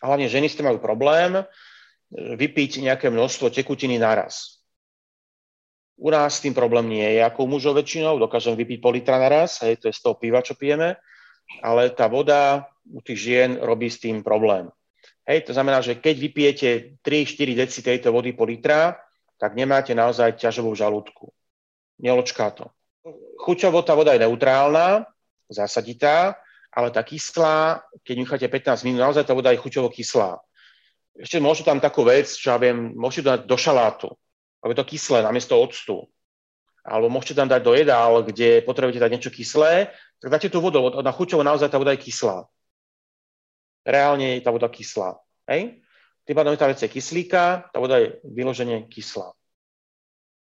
Hlavne 0.00 0.30
ženy 0.30 0.48
ste 0.48 0.64
majú 0.64 0.80
problém 0.80 1.36
e, 1.36 1.44
vypiť 2.14 2.88
nejaké 2.88 3.12
množstvo 3.12 3.52
tekutiny 3.52 4.00
naraz. 4.00 4.64
U 5.98 6.14
nás 6.14 6.38
s 6.38 6.42
tým 6.46 6.54
problém 6.54 6.88
nie 6.88 7.08
je, 7.18 7.20
ako 7.26 7.44
u 7.44 7.48
mužov 7.58 7.74
väčšinou, 7.74 8.22
dokážem 8.22 8.54
vypiť 8.54 8.78
pol 8.78 9.02
litra 9.02 9.18
naraz, 9.18 9.58
hej, 9.66 9.82
to 9.82 9.90
je 9.90 9.98
z 9.98 10.02
toho 10.06 10.14
piva, 10.14 10.46
čo 10.46 10.54
pijeme, 10.54 10.94
ale 11.58 11.90
tá 11.90 12.06
voda 12.06 12.70
u 12.86 13.02
tých 13.02 13.18
žien 13.18 13.50
robí 13.58 13.90
s 13.90 13.98
tým 13.98 14.22
problém. 14.22 14.70
Hej, 15.26 15.50
to 15.50 15.52
znamená, 15.52 15.82
že 15.82 15.98
keď 15.98 16.14
vypijete 16.16 16.68
3-4 17.02 17.60
deci 17.66 17.78
tejto 17.82 18.14
vody 18.14 18.30
po 18.30 18.46
litra, 18.46 18.94
tak 19.38 19.54
nemáte 19.54 19.94
naozaj 19.94 20.36
ťažovú 20.36 20.74
žalúdku. 20.74 21.30
Neločká 22.02 22.50
to. 22.50 22.70
Chuťovo 23.38 23.86
tá 23.86 23.94
voda 23.94 24.12
je 24.12 24.22
neutrálna, 24.26 25.06
zásaditá, 25.48 26.36
ale 26.74 26.90
tá 26.90 27.00
kyslá, 27.00 27.80
keď 28.04 28.14
necháte 28.18 28.46
15 28.50 28.84
minút, 28.84 29.00
naozaj 29.00 29.24
tá 29.24 29.32
voda 29.32 29.54
je 29.54 29.62
chuťovo 29.62 29.88
kyslá. 29.88 30.42
Ešte 31.18 31.42
môžu 31.42 31.66
tam 31.66 31.82
takú 31.82 32.06
vec, 32.06 32.30
čo 32.30 32.54
ja 32.54 32.58
viem, 32.60 32.94
môžete 32.94 33.26
dať 33.26 33.40
do 33.48 33.56
šalátu, 33.58 34.08
aby 34.62 34.74
to 34.76 34.86
kyslé 34.86 35.24
namiesto 35.24 35.58
octu. 35.58 36.06
Alebo 36.86 37.10
môžete 37.10 37.38
tam 37.38 37.50
dať 37.50 37.62
do 37.62 37.72
jedál, 37.74 38.22
kde 38.22 38.62
potrebujete 38.62 39.02
dať 39.02 39.10
niečo 39.10 39.34
kyslé, 39.34 39.90
tak 40.18 40.28
dáte 40.30 40.50
tú 40.50 40.62
vodu, 40.62 40.82
na 41.02 41.10
chuťovo 41.14 41.42
naozaj 41.42 41.70
tá 41.70 41.78
voda 41.78 41.94
je 41.94 42.04
kyslá. 42.06 42.46
Reálne 43.86 44.38
je 44.38 44.44
tá 44.44 44.50
voda 44.50 44.68
kyslá. 44.68 45.18
Hej? 45.48 45.82
Tým 46.28 46.36
pádom 46.36 46.52
je 46.52 46.60
tá 46.60 46.68
je 46.68 46.92
kyslíka, 46.92 47.72
tá 47.72 47.80
voda 47.80 47.96
je 47.96 48.20
vyložene 48.20 48.84
kyslá. 48.92 49.32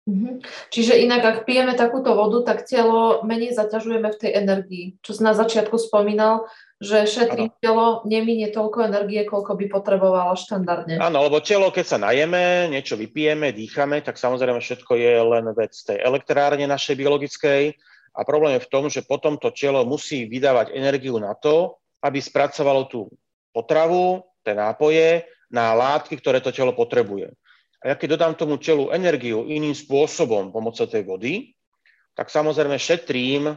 Mhm. 0.05 0.45
Čiže 0.69 1.01
inak, 1.01 1.23
ak 1.23 1.39
pijeme 1.49 1.73
takúto 1.73 2.13
vodu, 2.13 2.45
tak 2.45 2.69
telo 2.69 3.25
menej 3.25 3.57
zaťažujeme 3.57 4.09
v 4.13 4.21
tej 4.21 4.31
energii. 4.37 4.85
Čo 5.01 5.17
si 5.17 5.21
na 5.25 5.33
začiatku 5.33 5.77
spomínal, 5.77 6.49
že 6.81 7.05
šetrí 7.05 7.53
ano. 7.53 7.57
telo, 7.61 7.87
neminie 8.09 8.49
toľko 8.53 8.89
energie, 8.89 9.25
koľko 9.29 9.57
by 9.57 9.67
potrebovalo 9.69 10.33
štandardne. 10.37 11.01
Áno, 11.01 11.25
lebo 11.25 11.45
telo, 11.45 11.69
keď 11.69 11.97
sa 11.97 11.99
najeme, 12.01 12.73
niečo 12.73 12.97
vypijeme, 12.97 13.53
dýchame, 13.53 14.05
tak 14.05 14.17
samozrejme 14.17 14.61
všetko 14.61 14.93
je 14.97 15.15
len 15.21 15.45
vec 15.53 15.73
tej 15.73 16.01
elektrárne 16.01 16.65
našej 16.65 16.97
biologickej. 16.97 17.63
A 18.17 18.21
problém 18.25 18.59
je 18.59 18.65
v 18.67 18.71
tom, 18.73 18.85
že 18.89 19.07
potom 19.07 19.37
to 19.41 19.53
telo 19.53 19.85
musí 19.85 20.27
vydávať 20.27 20.77
energiu 20.77 21.21
na 21.21 21.37
to, 21.37 21.81
aby 22.05 22.19
spracovalo 22.19 22.89
tú 22.89 23.07
potravu, 23.53 24.25
tie 24.43 24.57
nápoje 24.57 25.29
na 25.51 25.75
látky, 25.75 26.17
ktoré 26.17 26.39
to 26.39 26.55
telo 26.55 26.71
potrebuje. 26.73 27.35
A 27.83 27.93
ja 27.93 27.95
keď 27.99 28.17
dodám 28.17 28.35
tomu 28.39 28.61
telu 28.61 28.93
energiu 28.95 29.49
iným 29.49 29.75
spôsobom 29.75 30.55
pomocou 30.55 30.87
tej 30.87 31.03
vody, 31.03 31.53
tak 32.15 32.31
samozrejme 32.31 32.77
šetrím 32.77 33.57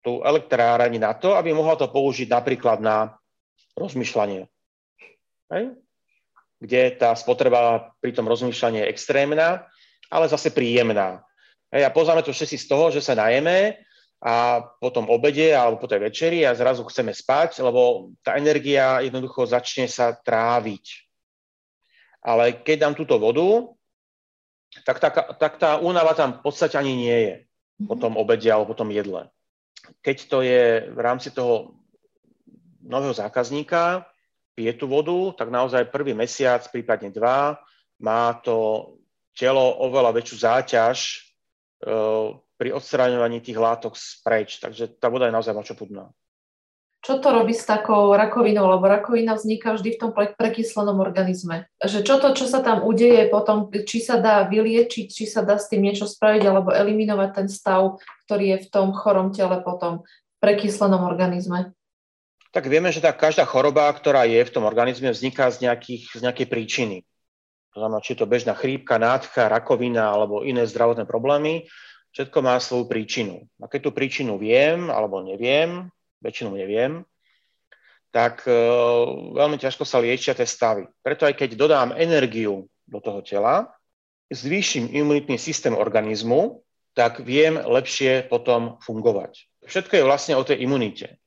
tú 0.00 0.20
elektráreň 0.24 0.98
na 1.00 1.12
to, 1.14 1.36
aby 1.36 1.52
mohla 1.54 1.76
to 1.76 1.88
použiť 1.88 2.28
napríklad 2.28 2.82
na 2.82 3.14
rozmýšľanie. 3.76 4.48
Hej? 5.52 5.64
Kde 6.60 6.82
tá 6.98 7.14
spotreba 7.16 7.92
pri 8.02 8.12
tom 8.12 8.28
rozmýšľaní 8.28 8.84
je 8.84 8.90
extrémna, 8.90 9.64
ale 10.10 10.26
zase 10.28 10.50
príjemná. 10.50 11.22
Hej, 11.70 11.86
a 11.86 11.94
poznáme 11.94 12.26
to 12.26 12.34
všetci 12.34 12.58
z 12.58 12.66
toho, 12.66 12.90
že 12.90 13.00
sa 13.00 13.14
najeme 13.14 13.78
a 14.20 14.60
potom 14.82 15.08
obede 15.08 15.54
alebo 15.54 15.80
po 15.80 15.88
tej 15.88 16.10
večeri 16.10 16.44
a 16.44 16.52
zrazu 16.58 16.84
chceme 16.84 17.14
spať, 17.14 17.62
lebo 17.64 18.12
tá 18.20 18.36
energia 18.36 19.00
jednoducho 19.00 19.46
začne 19.48 19.86
sa 19.88 20.12
tráviť 20.12 21.09
ale 22.20 22.60
keď 22.60 22.76
dám 22.88 22.94
túto 22.96 23.16
vodu, 23.16 23.72
tak 24.84 25.02
tá, 25.02 25.10
tak 25.34 25.58
tá 25.58 25.80
únava 25.80 26.14
tam 26.14 26.38
v 26.38 26.42
podstate 26.46 26.78
ani 26.78 26.94
nie 26.94 27.18
je 27.26 27.34
po 27.88 27.96
tom 27.96 28.14
obede 28.20 28.46
alebo 28.52 28.70
po 28.70 28.78
tom 28.78 28.92
jedle. 28.92 29.26
Keď 30.04 30.16
to 30.28 30.44
je 30.44 30.92
v 30.92 31.00
rámci 31.00 31.32
toho 31.32 31.74
nového 32.84 33.16
zákazníka, 33.16 34.06
pije 34.54 34.76
tú 34.76 34.86
vodu, 34.86 35.32
tak 35.40 35.48
naozaj 35.48 35.88
prvý 35.88 36.12
mesiac, 36.12 36.60
prípadne 36.68 37.08
dva, 37.08 37.56
má 38.04 38.36
to 38.44 38.88
telo 39.32 39.80
oveľa 39.80 40.12
väčšiu 40.20 40.36
záťaž 40.36 40.98
e, 41.00 41.18
pri 42.60 42.68
odstraňovaní 42.76 43.40
tých 43.40 43.56
látok 43.56 43.96
spreč. 43.96 44.60
Takže 44.60 45.00
tá 45.00 45.08
voda 45.08 45.26
je 45.26 45.34
naozaj 45.34 45.56
mačopudná 45.56 46.12
čo 47.10 47.18
to 47.18 47.34
robí 47.34 47.50
s 47.50 47.66
takou 47.66 48.14
rakovinou, 48.14 48.70
lebo 48.70 48.86
rakovina 48.86 49.34
vzniká 49.34 49.74
vždy 49.74 49.98
v 49.98 50.00
tom 50.06 50.10
prekyslenom 50.14 51.02
organizme. 51.02 51.66
Že 51.82 52.06
čo 52.06 52.14
to, 52.22 52.38
čo 52.38 52.46
sa 52.46 52.62
tam 52.62 52.86
udeje 52.86 53.26
potom, 53.26 53.66
či 53.66 53.98
sa 53.98 54.22
dá 54.22 54.46
vyliečiť, 54.46 55.10
či 55.10 55.26
sa 55.26 55.42
dá 55.42 55.58
s 55.58 55.66
tým 55.66 55.82
niečo 55.82 56.06
spraviť, 56.06 56.46
alebo 56.46 56.70
eliminovať 56.70 57.30
ten 57.34 57.48
stav, 57.50 57.98
ktorý 58.30 58.54
je 58.54 58.58
v 58.62 58.70
tom 58.70 58.94
chorom 58.94 59.34
tele 59.34 59.58
potom, 59.58 60.06
prekyslenom 60.38 61.02
organizme. 61.02 61.74
Tak 62.54 62.70
vieme, 62.70 62.94
že 62.94 63.02
tá 63.02 63.10
každá 63.10 63.42
choroba, 63.42 63.90
ktorá 63.90 64.22
je 64.30 64.46
v 64.46 64.54
tom 64.54 64.62
organizme, 64.62 65.10
vzniká 65.10 65.50
z, 65.50 65.66
nejakých, 65.66 66.14
z 66.14 66.20
nejakej 66.22 66.46
príčiny. 66.46 66.96
To 67.74 67.82
znamená, 67.82 67.98
či 68.06 68.14
je 68.14 68.22
to 68.22 68.30
bežná 68.30 68.54
chrípka, 68.54 69.02
nádcha, 69.02 69.50
rakovina 69.50 70.14
alebo 70.14 70.46
iné 70.46 70.62
zdravotné 70.62 71.10
problémy, 71.10 71.66
všetko 72.14 72.38
má 72.38 72.54
svoju 72.62 72.86
príčinu. 72.86 73.50
A 73.58 73.66
keď 73.66 73.86
tú 73.86 73.90
príčinu 73.90 74.38
viem 74.38 74.90
alebo 74.90 75.22
neviem, 75.22 75.90
väčšinou 76.20 76.56
neviem, 76.56 77.02
tak 78.10 78.44
e, 78.46 78.52
veľmi 79.34 79.56
ťažko 79.56 79.84
sa 79.86 80.02
liečia 80.02 80.36
tie 80.36 80.46
stavy. 80.46 80.86
Preto 81.00 81.26
aj 81.26 81.34
keď 81.38 81.56
dodám 81.56 81.96
energiu 81.96 82.66
do 82.86 82.98
toho 82.98 83.22
tela, 83.22 83.70
zvýšim 84.30 84.90
imunitný 84.90 85.38
systém 85.38 85.74
organizmu, 85.74 86.62
tak 86.94 87.22
viem 87.22 87.58
lepšie 87.58 88.26
potom 88.26 88.78
fungovať. 88.82 89.46
Všetko 89.66 89.92
je 89.94 90.06
vlastne 90.06 90.34
o 90.34 90.42
tej 90.42 90.66
imunite. 90.66 91.18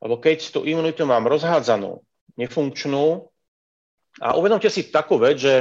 Lebo 0.00 0.16
keď 0.16 0.54
tú 0.54 0.62
imunitu 0.64 1.04
mám 1.04 1.26
rozhádzanú, 1.26 2.00
nefunkčnú, 2.38 3.30
a 4.18 4.34
uvedomte 4.34 4.66
si 4.66 4.90
takú 4.90 5.22
vec, 5.22 5.38
že 5.38 5.54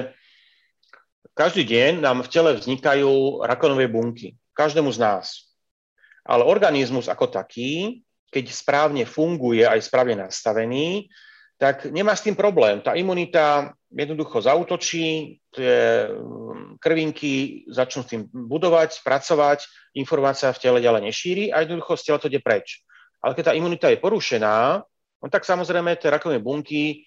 každý 1.37 1.63
deň 1.69 2.01
nám 2.01 2.25
v 2.25 2.31
tele 2.31 2.51
vznikajú 2.57 3.45
rakovinové 3.45 3.85
bunky. 3.85 4.33
Každému 4.57 4.89
z 4.89 4.99
nás. 4.99 5.25
Ale 6.25 6.43
organizmus 6.43 7.07
ako 7.07 7.29
taký 7.29 8.01
keď 8.29 8.45
správne 8.53 9.03
funguje, 9.09 9.65
aj 9.65 9.85
správne 9.85 10.25
nastavený, 10.25 11.09
tak 11.59 11.91
nemá 11.91 12.15
s 12.15 12.23
tým 12.23 12.39
problém. 12.39 12.79
Tá 12.79 12.95
imunita 12.95 13.75
jednoducho 13.91 14.39
zautočí, 14.39 15.37
tie 15.51 16.07
mm, 16.07 16.79
krvinky 16.79 17.67
začnú 17.67 18.07
s 18.07 18.09
tým 18.15 18.31
budovať, 18.31 19.03
pracovať, 19.03 19.67
informácia 19.99 20.53
v 20.55 20.61
tele 20.61 20.79
ďalej 20.79 21.11
nešíri 21.11 21.45
a 21.51 21.65
jednoducho 21.65 21.99
z 21.99 22.03
tela 22.07 22.21
to 22.21 22.31
ide 22.31 22.39
preč. 22.39 22.85
Ale 23.19 23.35
keď 23.35 23.51
tá 23.51 23.53
imunita 23.57 23.91
je 23.91 23.99
porušená, 23.99 24.79
no 25.19 25.27
tak 25.27 25.43
samozrejme 25.43 25.99
tie 25.99 26.07
rakoviné 26.07 26.39
bunky 26.39 26.83
e, 26.87 26.97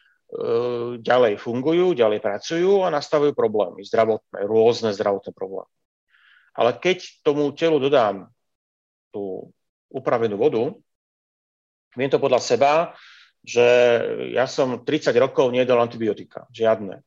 ďalej 1.01 1.41
fungujú, 1.41 1.97
ďalej 1.97 2.21
pracujú 2.21 2.85
a 2.85 2.93
nastavujú 2.93 3.33
problémy, 3.33 3.81
zdravotné, 3.89 4.45
rôzne 4.45 4.93
zdravotné 4.93 5.33
problémy. 5.33 5.73
Ale 6.53 6.77
keď 6.77 7.25
tomu 7.25 7.49
telu 7.57 7.81
dodám 7.81 8.29
tú 9.09 9.49
upravenú 9.89 10.37
vodu, 10.37 10.77
Viem 11.97 12.11
to 12.13 12.23
podľa 12.23 12.41
seba 12.41 12.73
že 13.43 13.67
ja 14.31 14.47
som 14.47 14.87
30 14.87 15.11
rokov 15.19 15.51
nedal 15.51 15.83
antibiotika, 15.83 16.47
žiadne. 16.55 17.03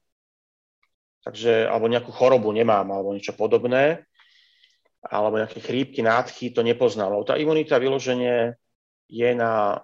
Takže, 1.23 1.65
alebo 1.65 1.89
nejakú 1.89 2.11
chorobu 2.11 2.51
nemám, 2.51 2.85
alebo 2.91 3.15
niečo 3.15 3.33
podobné, 3.33 4.03
alebo 5.01 5.39
nejaké 5.39 5.63
chrípky, 5.63 6.03
nádchy, 6.03 6.51
to 6.51 6.61
nepoznám. 6.61 7.15
Lebo 7.15 7.23
tá 7.25 7.39
imunita 7.39 7.79
vyloženie 7.79 8.59
je 9.09 9.29
na 9.33 9.79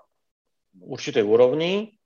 určitej 0.76 1.24
úrovni 1.24 1.98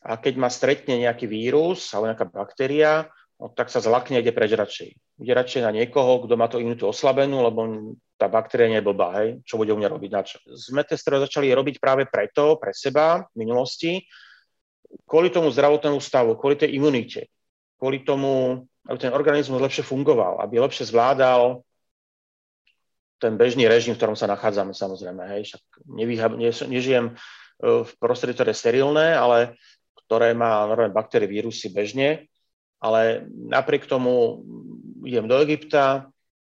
a 0.00 0.16
keď 0.16 0.34
ma 0.40 0.48
stretne 0.48 0.96
nejaký 0.96 1.28
vírus 1.28 1.92
alebo 1.92 2.08
nejaká 2.08 2.26
baktéria, 2.30 3.10
no, 3.40 3.48
tak 3.56 3.72
sa 3.72 3.80
zlakne 3.80 4.20
ide 4.20 4.36
preč 4.36 4.52
radšej. 4.52 4.88
Ide 5.24 5.32
radšej 5.32 5.64
na 5.64 5.72
niekoho, 5.72 6.28
kto 6.28 6.36
má 6.36 6.46
to 6.52 6.60
imunitu 6.60 6.84
oslabenú, 6.84 7.40
lebo 7.40 7.60
tá 8.20 8.28
baktéria 8.28 8.68
nie 8.68 8.78
je 8.84 8.86
blbá, 8.86 9.08
hej, 9.24 9.40
čo 9.48 9.56
bude 9.56 9.72
u 9.72 9.80
mňa 9.80 9.88
robiť. 9.88 10.10
Na 10.12 10.20
čo. 10.20 10.36
Sme 10.52 10.84
testerov 10.84 11.24
začali 11.24 11.48
robiť 11.48 11.80
práve 11.80 12.04
preto, 12.04 12.60
pre 12.60 12.76
seba 12.76 13.24
v 13.32 13.36
minulosti, 13.40 14.04
kvôli 15.08 15.32
tomu 15.32 15.48
zdravotnému 15.48 15.96
stavu, 16.04 16.36
kvôli 16.36 16.60
tej 16.60 16.76
imunite, 16.76 17.32
kvôli 17.80 18.04
tomu, 18.04 18.64
aby 18.84 18.98
ten 19.00 19.16
organizmus 19.16 19.64
lepšie 19.64 19.88
fungoval, 19.88 20.36
aby 20.44 20.60
lepšie 20.60 20.92
zvládal 20.92 21.64
ten 23.20 23.36
bežný 23.36 23.68
režim, 23.68 23.92
v 23.92 24.00
ktorom 24.00 24.16
sa 24.16 24.28
nachádzame, 24.28 24.72
samozrejme. 24.72 25.22
Hej. 25.36 25.52
Však 25.52 25.62
nevyha- 25.92 26.36
ne, 26.40 26.48
nežijem 26.48 27.12
e, 27.12 27.14
v 27.84 27.90
prostredí, 28.00 28.32
ktoré 28.32 28.56
je 28.56 28.62
sterilné, 28.64 29.12
ale 29.12 29.60
ktoré 30.08 30.32
má 30.32 30.64
normálne 30.64 30.96
baktérie, 30.96 31.28
vírusy 31.28 31.68
bežne, 31.68 32.29
ale 32.80 33.28
napriek 33.28 33.84
tomu 33.84 34.40
idem 35.04 35.28
do 35.28 35.36
Egypta 35.44 36.08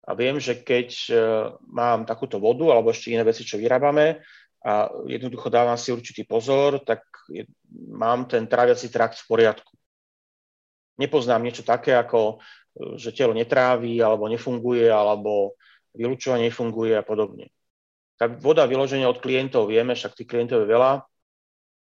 a 0.05 0.11
viem, 0.13 0.37
že 0.41 0.57
keď 0.57 0.89
e, 1.09 1.13
mám 1.69 2.05
takúto 2.05 2.37
vodu 2.41 2.69
alebo 2.69 2.93
ešte 2.93 3.13
iné 3.13 3.25
veci, 3.25 3.45
čo 3.45 3.61
vyrábame 3.61 4.21
a 4.65 4.89
jednoducho 5.05 5.49
dávam 5.49 5.77
si 5.77 5.93
určitý 5.93 6.25
pozor, 6.25 6.81
tak 6.81 7.05
je, 7.29 7.45
mám 7.93 8.25
ten 8.25 8.45
tráviaci 8.45 8.89
trakt 8.89 9.21
v 9.21 9.29
poriadku. 9.29 9.73
Nepoznám 11.01 11.41
niečo 11.41 11.65
také, 11.65 11.93
ako 11.97 12.37
e, 12.37 12.97
že 12.97 13.13
telo 13.13 13.33
netrávi 13.33 14.01
alebo 14.01 14.29
nefunguje, 14.29 14.89
alebo 14.89 15.57
vylúčovanie 15.93 16.49
nefunguje 16.49 16.93
a 16.97 17.05
podobne. 17.05 17.49
Tak 18.15 18.39
voda 18.41 18.63
vyloženia 18.65 19.09
od 19.09 19.19
klientov 19.19 19.69
vieme, 19.69 19.93
však 19.93 20.15
tých 20.15 20.29
klientov 20.29 20.63
je 20.63 20.71
veľa, 20.71 21.03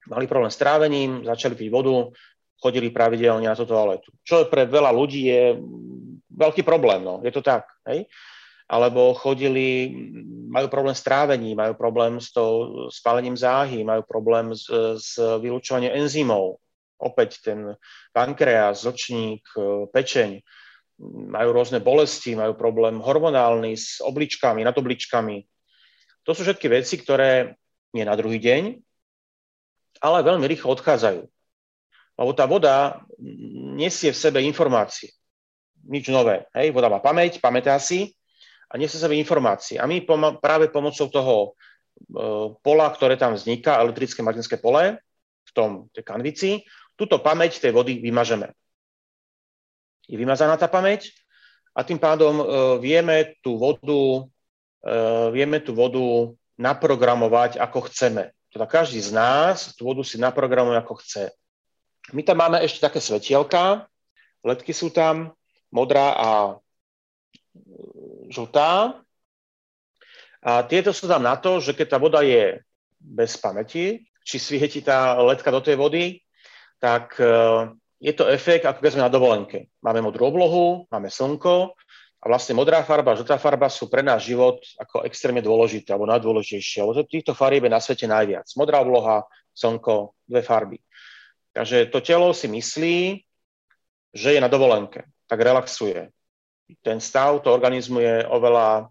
mali 0.07 0.25
problém 0.25 0.49
s 0.49 0.57
trávením, 0.57 1.27
začali 1.27 1.53
piť 1.53 1.69
vodu, 1.69 2.09
chodili 2.57 2.89
pravidelne 2.89 3.45
na 3.45 3.55
tú 3.57 3.69
toaletu. 3.69 4.09
Čo 4.25 4.49
pre 4.49 4.65
veľa 4.65 4.89
ľudí 4.89 5.29
je 5.29 5.57
veľký 6.33 6.61
problém, 6.61 7.01
no, 7.01 7.21
je 7.21 7.31
to 7.33 7.41
tak, 7.41 7.69
hej? 7.89 8.05
Alebo 8.67 9.15
chodili, 9.15 9.95
majú 10.51 10.67
problém 10.67 10.91
s 10.91 10.99
trávením, 10.99 11.55
majú 11.55 11.73
problém 11.79 12.19
s 12.19 12.35
tou 12.35 12.87
spálením 12.91 13.39
záhy, 13.39 13.79
majú 13.87 14.03
problém 14.03 14.51
s, 14.51 14.67
s 14.99 15.15
vylúčovaním 15.39 15.95
enzymov. 15.95 16.59
Opäť 16.99 17.39
ten 17.47 17.79
pankreas, 18.11 18.83
zočník, 18.83 19.47
pečeň 19.93 20.43
majú 21.31 21.49
rôzne 21.53 21.79
bolesti, 21.79 22.33
majú 22.33 22.57
problém 22.57 22.97
hormonálny 22.99 23.77
s 23.77 24.01
obličkami, 24.01 24.65
nad 24.65 24.75
obličkami. 24.75 25.45
To 26.25 26.35
sú 26.35 26.43
všetky 26.43 26.67
veci, 26.67 26.99
ktoré 26.99 27.55
je 27.93 28.03
na 28.03 28.17
druhý 28.19 28.41
deň, 28.41 28.83
ale 30.03 30.27
veľmi 30.27 30.43
rýchlo 30.43 30.75
odchádzajú. 30.75 31.23
Lebo 32.17 32.33
tá 32.33 32.49
voda 32.49 33.05
nesie 33.77 34.09
v 34.09 34.17
sebe 34.17 34.41
informácie. 34.41 35.13
Nič 35.85 36.09
nové. 36.09 36.49
Hej? 36.57 36.73
Voda 36.73 36.89
má 36.89 36.97
pamäť, 36.97 37.37
pamätá 37.37 37.77
si 37.77 38.17
a 38.67 38.75
nesie 38.75 38.97
v 38.97 39.03
sebe 39.05 39.15
informácie. 39.21 39.77
A 39.77 39.85
my 39.85 40.01
pom- 40.03 40.41
práve 40.41 40.73
pomocou 40.73 41.07
toho 41.07 41.35
e, 41.45 41.49
pola, 42.59 42.89
ktoré 42.89 43.15
tam 43.15 43.37
vzniká, 43.37 43.79
elektrické 43.79 44.25
magnetické 44.25 44.57
pole, 44.57 44.97
v 45.47 45.51
tom 45.53 45.69
tej 45.93 46.03
kanvici, 46.03 46.49
túto 46.97 47.21
pamäť 47.21 47.61
tej 47.61 47.71
vody 47.71 48.01
vymažeme 48.01 48.51
je 50.07 50.15
vymazaná 50.15 50.55
tá 50.55 50.71
pamäť 50.71 51.11
a 51.75 51.83
tým 51.83 51.99
pádom 51.99 52.33
e, 52.39 52.43
vieme 52.79 53.35
tú 53.43 53.59
vodu, 53.59 54.23
e, 54.81 54.91
vieme 55.35 55.59
tú 55.59 55.75
vodu 55.75 56.33
naprogramovať, 56.55 57.59
ako 57.59 57.91
chceme. 57.91 58.31
Teda 58.49 58.65
každý 58.65 59.03
z 59.03 59.11
nás 59.13 59.75
tú 59.75 59.85
vodu 59.85 60.01
si 60.01 60.17
naprogramuje, 60.17 60.79
ako 60.79 61.03
chce. 61.03 61.29
My 62.15 62.21
tam 62.23 62.39
máme 62.39 62.63
ešte 62.63 62.79
také 62.79 63.03
svetielka, 63.03 63.87
ledky 64.47 64.71
sú 64.71 64.87
tam, 64.93 65.35
modrá 65.71 66.15
a 66.15 66.29
žltá. 68.31 68.95
A 70.39 70.51
tieto 70.63 70.95
sú 70.95 71.11
tam 71.11 71.23
na 71.23 71.35
to, 71.35 71.59
že 71.59 71.75
keď 71.75 71.87
tá 71.95 71.97
voda 71.99 72.23
je 72.23 72.63
bez 73.01 73.35
pamäti, 73.35 74.07
či 74.23 74.35
svieti 74.39 74.79
tá 74.79 75.19
ledka 75.19 75.51
do 75.51 75.59
tej 75.59 75.75
vody, 75.75 76.23
tak 76.79 77.19
e, 77.19 77.27
je 77.99 78.13
to 78.15 78.29
efekt, 78.29 78.63
ako 78.63 78.79
keď 78.79 78.91
sme 78.95 79.05
na 79.07 79.11
dovolenke. 79.11 79.67
Máme 79.83 79.99
modrú 80.03 80.31
oblohu, 80.31 80.87
máme 80.87 81.11
slnko 81.11 81.75
a 82.21 82.25
vlastne 82.27 82.55
modrá 82.55 82.83
farba 82.83 83.15
a 83.15 83.19
žltá 83.19 83.35
farba 83.41 83.67
sú 83.67 83.91
pre 83.91 84.05
náš 84.05 84.29
život 84.31 84.61
ako 84.77 85.03
extrémne 85.03 85.41
dôležité 85.41 85.91
alebo 85.91 86.07
najdôležitejšie, 86.11 86.85
lebo 86.85 87.07
týchto 87.07 87.33
farieb 87.35 87.67
je 87.67 87.71
na 87.73 87.81
svete 87.81 88.05
najviac. 88.07 88.47
Modrá 88.55 88.83
obloha, 88.83 89.25
slnko, 89.57 90.15
dve 90.27 90.41
farby. 90.45 90.77
Takže 91.57 91.89
to 91.89 92.05
telo 92.05 92.29
si 92.37 92.45
myslí, 92.45 93.25
že 94.13 94.37
je 94.37 94.41
na 94.41 94.45
dovolenke, 94.45 95.09
tak 95.25 95.41
relaxuje. 95.41 96.13
Ten 96.85 97.01
stav 97.01 97.41
to 97.41 97.49
organizmu 97.49 97.97
je 97.97 98.15
oveľa 98.29 98.69
e, 98.77 98.85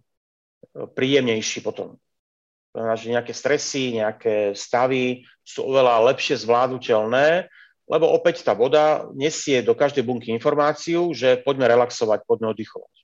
príjemnejší 0.91 1.63
potom. 1.63 1.95
To 1.95 2.75
znamená, 2.75 2.95
že 2.99 3.15
nejaké 3.15 3.33
stresy, 3.39 4.03
nejaké 4.03 4.51
stavy 4.59 5.23
sú 5.47 5.63
oveľa 5.63 6.11
lepšie 6.11 6.43
zvládnutelné, 6.43 7.47
lebo 7.87 8.11
opäť 8.11 8.43
tá 8.43 8.51
voda 8.51 9.07
nesie 9.15 9.63
do 9.63 9.79
každej 9.79 10.03
bunky 10.03 10.35
informáciu, 10.35 11.15
že 11.15 11.39
poďme 11.39 11.71
relaxovať, 11.71 12.27
poďme 12.27 12.51
oddychovať. 12.51 12.95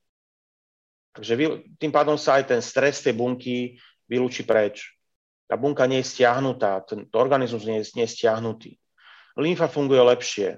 Takže 1.15 1.33
tým 1.79 1.93
pádom 1.95 2.19
sa 2.19 2.43
aj 2.43 2.51
ten 2.51 2.59
stres 2.59 2.99
tej 2.99 3.15
bunky 3.15 3.79
vylúči 4.11 4.43
preč. 4.43 4.99
Tá 5.47 5.55
bunka 5.55 5.87
nie 5.87 6.03
je 6.03 6.11
stiahnutá, 6.11 6.83
ten 6.83 7.07
organizmus 7.15 7.63
nie 7.63 7.79
je, 7.79 7.95
nie 7.95 8.11
je 8.11 8.15
stiahnutý. 8.19 8.82
Lymfa 9.37 9.69
funguje 9.69 10.03
lepšie, 10.03 10.49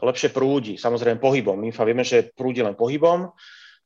lepšie 0.00 0.28
prúdi, 0.32 0.74
samozrejme 0.80 1.20
pohybom. 1.20 1.60
Lymfa 1.60 1.84
vieme, 1.84 2.04
že 2.06 2.32
prúdi 2.32 2.64
len 2.64 2.76
pohybom. 2.76 3.32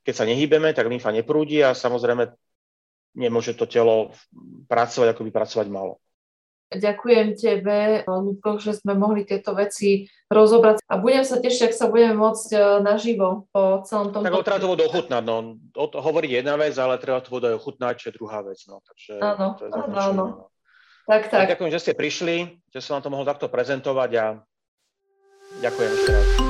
Keď 0.06 0.14
sa 0.14 0.24
nehybeme, 0.24 0.72
tak 0.72 0.88
lymfa 0.88 1.12
neprúdi 1.12 1.60
a 1.60 1.76
samozrejme 1.76 2.32
nemôže 3.18 3.58
to 3.58 3.66
telo 3.66 4.14
pracovať, 4.70 5.12
ako 5.12 5.22
by 5.26 5.30
pracovať 5.34 5.66
malo. 5.68 5.98
Ďakujem 6.68 7.32
tebe, 7.32 8.04
Ľudko, 8.04 8.60
že 8.60 8.76
sme 8.76 8.92
mohli 8.92 9.24
tieto 9.24 9.56
veci 9.56 10.04
rozobrať 10.28 10.84
a 10.84 11.00
budem 11.00 11.24
sa 11.24 11.40
tešiť, 11.40 11.72
ak 11.72 11.74
sa 11.74 11.88
budeme 11.88 12.20
môcť 12.20 12.48
e, 12.52 12.58
naživo 12.84 13.48
po 13.48 13.80
celom 13.88 14.12
tom. 14.12 14.20
Tak 14.20 14.44
treba 14.44 14.60
to 14.60 14.68
vodu 14.68 14.84
ochutnať, 14.84 15.22
no. 15.24 15.56
Hovoriť 15.72 16.30
jedna 16.44 16.60
vec, 16.60 16.76
ale 16.76 17.00
treba 17.00 17.24
to 17.24 17.32
vodu 17.32 17.56
ochutnať, 17.56 17.94
čo 17.96 18.06
je 18.12 18.16
druhá 18.20 18.44
vec, 18.44 18.60
no. 18.68 18.84
Takže 18.84 19.16
áno, 19.16 19.56
áno, 19.64 19.96
áno. 19.96 20.24
Tak, 21.08 21.32
tak. 21.32 21.48
Ďakujem, 21.56 21.72
že 21.72 21.80
ste 21.80 21.92
prišli, 21.96 22.60
že 22.68 22.84
som 22.84 23.00
vám 23.00 23.04
to 23.08 23.12
mohol 23.16 23.24
takto 23.24 23.48
prezentovať 23.48 24.10
a 24.20 24.26
ďakujem 25.64 25.90
ešte 25.96 26.10
raz. 26.12 26.47